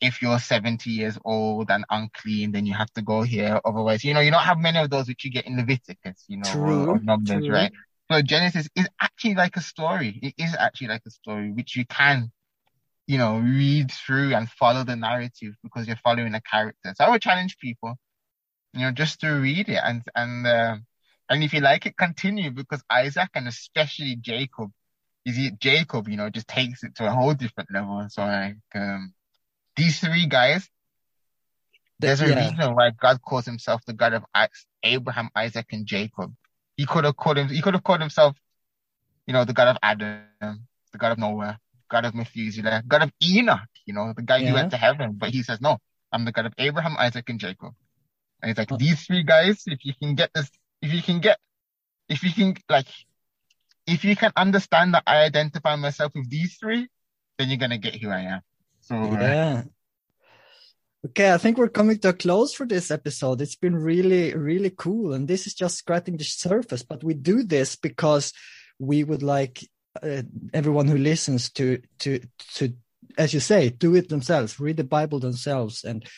if 0.00 0.22
you're 0.22 0.38
70 0.38 0.88
years 0.88 1.18
old 1.24 1.70
and 1.70 1.84
unclean 1.90 2.52
then 2.52 2.66
you 2.66 2.74
have 2.74 2.90
to 2.92 3.02
go 3.02 3.22
here. 3.22 3.60
Otherwise 3.64 4.04
you 4.04 4.14
know 4.14 4.20
you 4.20 4.30
don't 4.30 4.42
have 4.42 4.58
many 4.58 4.78
of 4.78 4.90
those 4.90 5.08
which 5.08 5.24
you 5.24 5.30
get 5.30 5.46
in 5.46 5.56
leviticus 5.56 6.24
you 6.28 6.38
know 6.38 6.50
true, 6.50 6.86
or, 6.86 6.96
or 6.96 6.98
numbers 7.00 7.44
true. 7.44 7.50
right? 7.50 7.72
So 8.10 8.22
genesis 8.22 8.68
is 8.74 8.88
actually 9.00 9.34
like 9.34 9.56
a 9.56 9.60
story. 9.60 10.18
It 10.22 10.34
is 10.42 10.54
actually 10.58 10.88
like 10.88 11.02
a 11.06 11.10
story 11.10 11.52
which 11.52 11.76
you 11.76 11.84
can 11.86 12.30
you 13.06 13.18
know 13.18 13.38
read 13.38 13.90
through 13.90 14.34
and 14.34 14.48
follow 14.50 14.84
the 14.84 14.96
narrative 14.96 15.54
because 15.62 15.86
you're 15.86 15.96
following 15.96 16.34
a 16.34 16.40
character. 16.40 16.94
So 16.96 17.04
i 17.04 17.10
would 17.10 17.22
challenge 17.22 17.58
people 17.58 17.96
you 18.74 18.80
know, 18.80 18.92
just 18.92 19.20
to 19.20 19.30
read 19.30 19.68
it 19.68 19.80
and 19.82 20.02
and 20.14 20.46
uh, 20.46 20.76
and 21.28 21.44
if 21.44 21.52
you 21.52 21.60
like 21.60 21.86
it, 21.86 21.96
continue 21.96 22.50
because 22.50 22.82
Isaac 22.90 23.30
and 23.34 23.48
especially 23.48 24.16
Jacob, 24.16 24.70
is 25.24 25.38
it 25.38 25.58
Jacob, 25.60 26.08
you 26.08 26.16
know, 26.16 26.30
just 26.30 26.48
takes 26.48 26.82
it 26.82 26.94
to 26.96 27.06
a 27.06 27.10
whole 27.10 27.34
different 27.34 27.70
level. 27.72 28.06
So 28.10 28.22
like 28.22 28.56
um, 28.74 29.14
these 29.76 30.00
three 30.00 30.26
guys, 30.26 30.68
there's 32.00 32.20
a 32.20 32.28
yeah. 32.28 32.34
reason 32.36 32.74
why 32.74 32.90
God 32.90 33.20
calls 33.22 33.46
himself 33.46 33.82
the 33.86 33.92
God 33.92 34.14
of 34.14 34.24
Abraham, 34.82 35.30
Isaac, 35.36 35.66
and 35.72 35.86
Jacob. 35.86 36.34
He 36.76 36.86
could 36.86 37.04
have 37.04 37.16
called 37.16 37.38
him. 37.38 37.48
He 37.48 37.60
could 37.60 37.74
have 37.74 37.84
called 37.84 38.00
himself, 38.00 38.36
you 39.26 39.34
know, 39.34 39.44
the 39.44 39.52
God 39.52 39.68
of 39.68 39.76
Adam, 39.82 40.22
the 40.40 40.98
God 40.98 41.12
of 41.12 41.18
Noah, 41.18 41.58
God 41.90 42.04
of 42.06 42.14
Methuselah, 42.14 42.82
God 42.88 43.02
of 43.02 43.12
Enoch. 43.22 43.68
You 43.86 43.94
know, 43.94 44.12
the 44.16 44.22
guy 44.22 44.40
Yeah. 44.40 44.48
who 44.48 44.54
went 44.54 44.70
to 44.70 44.76
heaven. 44.78 45.14
But 45.18 45.30
he 45.30 45.42
says, 45.42 45.60
no, 45.60 45.78
I'm 46.12 46.24
the 46.24 46.32
God 46.32 46.46
of 46.46 46.54
Abraham, 46.58 46.96
Isaac, 46.98 47.28
and 47.28 47.38
Jacob. 47.38 47.74
And 48.42 48.50
it's 48.50 48.58
like 48.58 48.78
these 48.78 49.04
three 49.06 49.22
guys. 49.22 49.62
If 49.66 49.84
you 49.84 49.94
can 49.94 50.14
get 50.14 50.30
this, 50.34 50.50
if 50.82 50.92
you 50.92 51.02
can 51.02 51.20
get, 51.20 51.38
if 52.08 52.22
you 52.22 52.32
can 52.32 52.56
like, 52.68 52.86
if 53.86 54.04
you 54.04 54.16
can 54.16 54.32
understand 54.36 54.94
that 54.94 55.04
I 55.06 55.24
identify 55.24 55.76
myself 55.76 56.12
with 56.14 56.30
these 56.30 56.56
three, 56.56 56.88
then 57.38 57.48
you're 57.48 57.58
gonna 57.58 57.78
get 57.78 57.96
who 57.96 58.10
I 58.10 58.20
am. 58.20 58.40
So 58.80 58.96
uh, 58.96 59.18
Yeah. 59.20 59.62
Okay, 61.06 61.32
I 61.32 61.38
think 61.38 61.56
we're 61.56 61.68
coming 61.68 61.98
to 62.00 62.10
a 62.10 62.12
close 62.12 62.52
for 62.52 62.66
this 62.66 62.90
episode. 62.90 63.40
It's 63.40 63.56
been 63.56 63.74
really, 63.74 64.34
really 64.34 64.68
cool. 64.68 65.14
And 65.14 65.26
this 65.26 65.46
is 65.46 65.54
just 65.54 65.78
scratching 65.78 66.18
the 66.18 66.24
surface, 66.24 66.82
but 66.82 67.02
we 67.02 67.14
do 67.14 67.42
this 67.42 67.74
because 67.74 68.34
we 68.78 69.02
would 69.02 69.22
like 69.22 69.66
uh, 70.02 70.22
everyone 70.52 70.88
who 70.88 70.98
listens 70.98 71.50
to, 71.52 71.80
to, 72.00 72.20
to, 72.56 72.74
as 73.16 73.32
you 73.32 73.40
say, 73.40 73.70
do 73.70 73.94
it 73.94 74.10
themselves, 74.10 74.60
read 74.60 74.76
the 74.76 74.84
Bible 74.84 75.20
themselves 75.20 75.84
and 75.84 76.04
uh, 76.04 76.08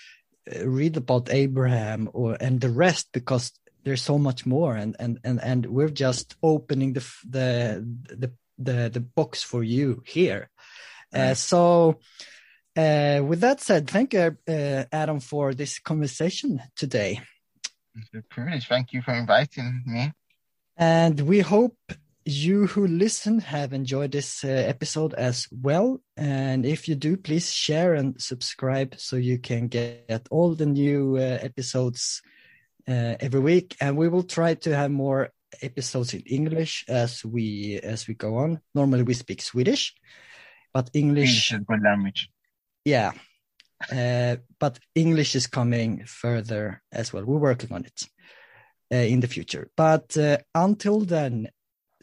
read 0.65 0.97
about 0.97 1.33
Abraham 1.33 2.09
or, 2.13 2.37
and 2.41 2.61
the 2.61 2.71
rest 2.71 3.09
because 3.13 3.53
there's 3.85 4.03
so 4.03 4.19
much 4.19 4.47
more. 4.47 4.75
And, 4.75 4.97
and, 4.99 5.19
and, 5.25 5.41
and 5.43 5.67
we're 5.67 5.89
just 5.89 6.37
opening 6.43 6.93
the, 6.93 7.05
the, 7.29 7.87
the, 8.09 8.33
the, 8.59 8.91
the 8.91 9.01
box 9.01 9.43
for 9.43 9.63
you 9.63 10.03
here. 10.07 10.51
Uh, 11.15 11.35
so, 11.35 12.01
uh, 12.77 13.21
with 13.23 13.41
that 13.41 13.61
said, 13.61 13.89
thank 13.91 14.15
you, 14.15 14.37
uh, 14.49 14.85
Adam, 14.91 15.21
for 15.21 15.53
this 15.53 15.79
conversation 15.79 16.63
today. 16.75 17.21
it's 17.95 18.09
a 18.15 18.23
privilege. 18.31 18.67
Thank 18.67 18.95
you 18.95 19.03
for 19.03 19.13
inviting 19.13 19.83
me. 19.85 20.13
And 20.77 21.21
we 21.21 21.41
hope 21.41 21.77
you 22.25 22.67
who 22.67 22.87
listen 22.87 23.41
have 23.41 23.73
enjoyed 23.73 24.13
this 24.13 24.45
uh, 24.45 24.49
episode 24.49 25.15
as 25.15 25.49
well. 25.51 26.01
And 26.17 26.65
if 26.65 26.89
you 26.89 26.95
do, 26.95 27.17
please 27.17 27.53
share 27.53 27.95
and 27.95 28.21
subscribe 28.21 28.95
so 28.99 29.17
you 29.17 29.39
can 29.39 29.69
get 29.69 30.27
all 30.31 30.55
the 30.55 30.67
new 30.67 31.17
uh, 31.17 31.39
episodes 31.43 32.23
uh, 32.89 33.17
every 33.21 33.41
week. 33.41 33.77
And 33.81 33.97
we 33.97 34.09
will 34.09 34.23
try 34.23 34.55
to 34.55 34.77
have 34.77 34.91
more 34.91 35.31
episodes 35.61 36.15
in 36.15 36.23
English 36.23 36.85
as 36.89 37.25
we 37.25 37.79
as 37.83 38.07
we 38.09 38.15
go 38.15 38.37
on. 38.37 38.61
Normally 38.75 39.03
we 39.03 39.15
speak 39.15 39.43
Swedish, 39.43 39.95
but 40.73 40.91
English 40.95 41.53
English 41.53 41.53
is 41.53 41.59
a 41.61 41.65
good 41.65 41.83
language. 41.83 42.31
yeah 42.85 43.13
uh, 43.93 44.37
but 44.59 44.79
english 44.95 45.35
is 45.35 45.47
coming 45.47 46.05
further 46.07 46.83
as 46.93 47.13
well 47.13 47.25
we're 47.25 47.39
working 47.39 47.73
on 47.73 47.85
it 47.85 48.03
uh, 48.93 48.97
in 48.97 49.21
the 49.21 49.27
future 49.27 49.69
but 49.77 50.17
uh, 50.17 50.39
until 50.55 51.01
then 51.01 51.49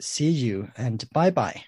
see 0.00 0.30
you 0.30 0.70
and 0.76 1.08
bye 1.12 1.30
bye 1.30 1.64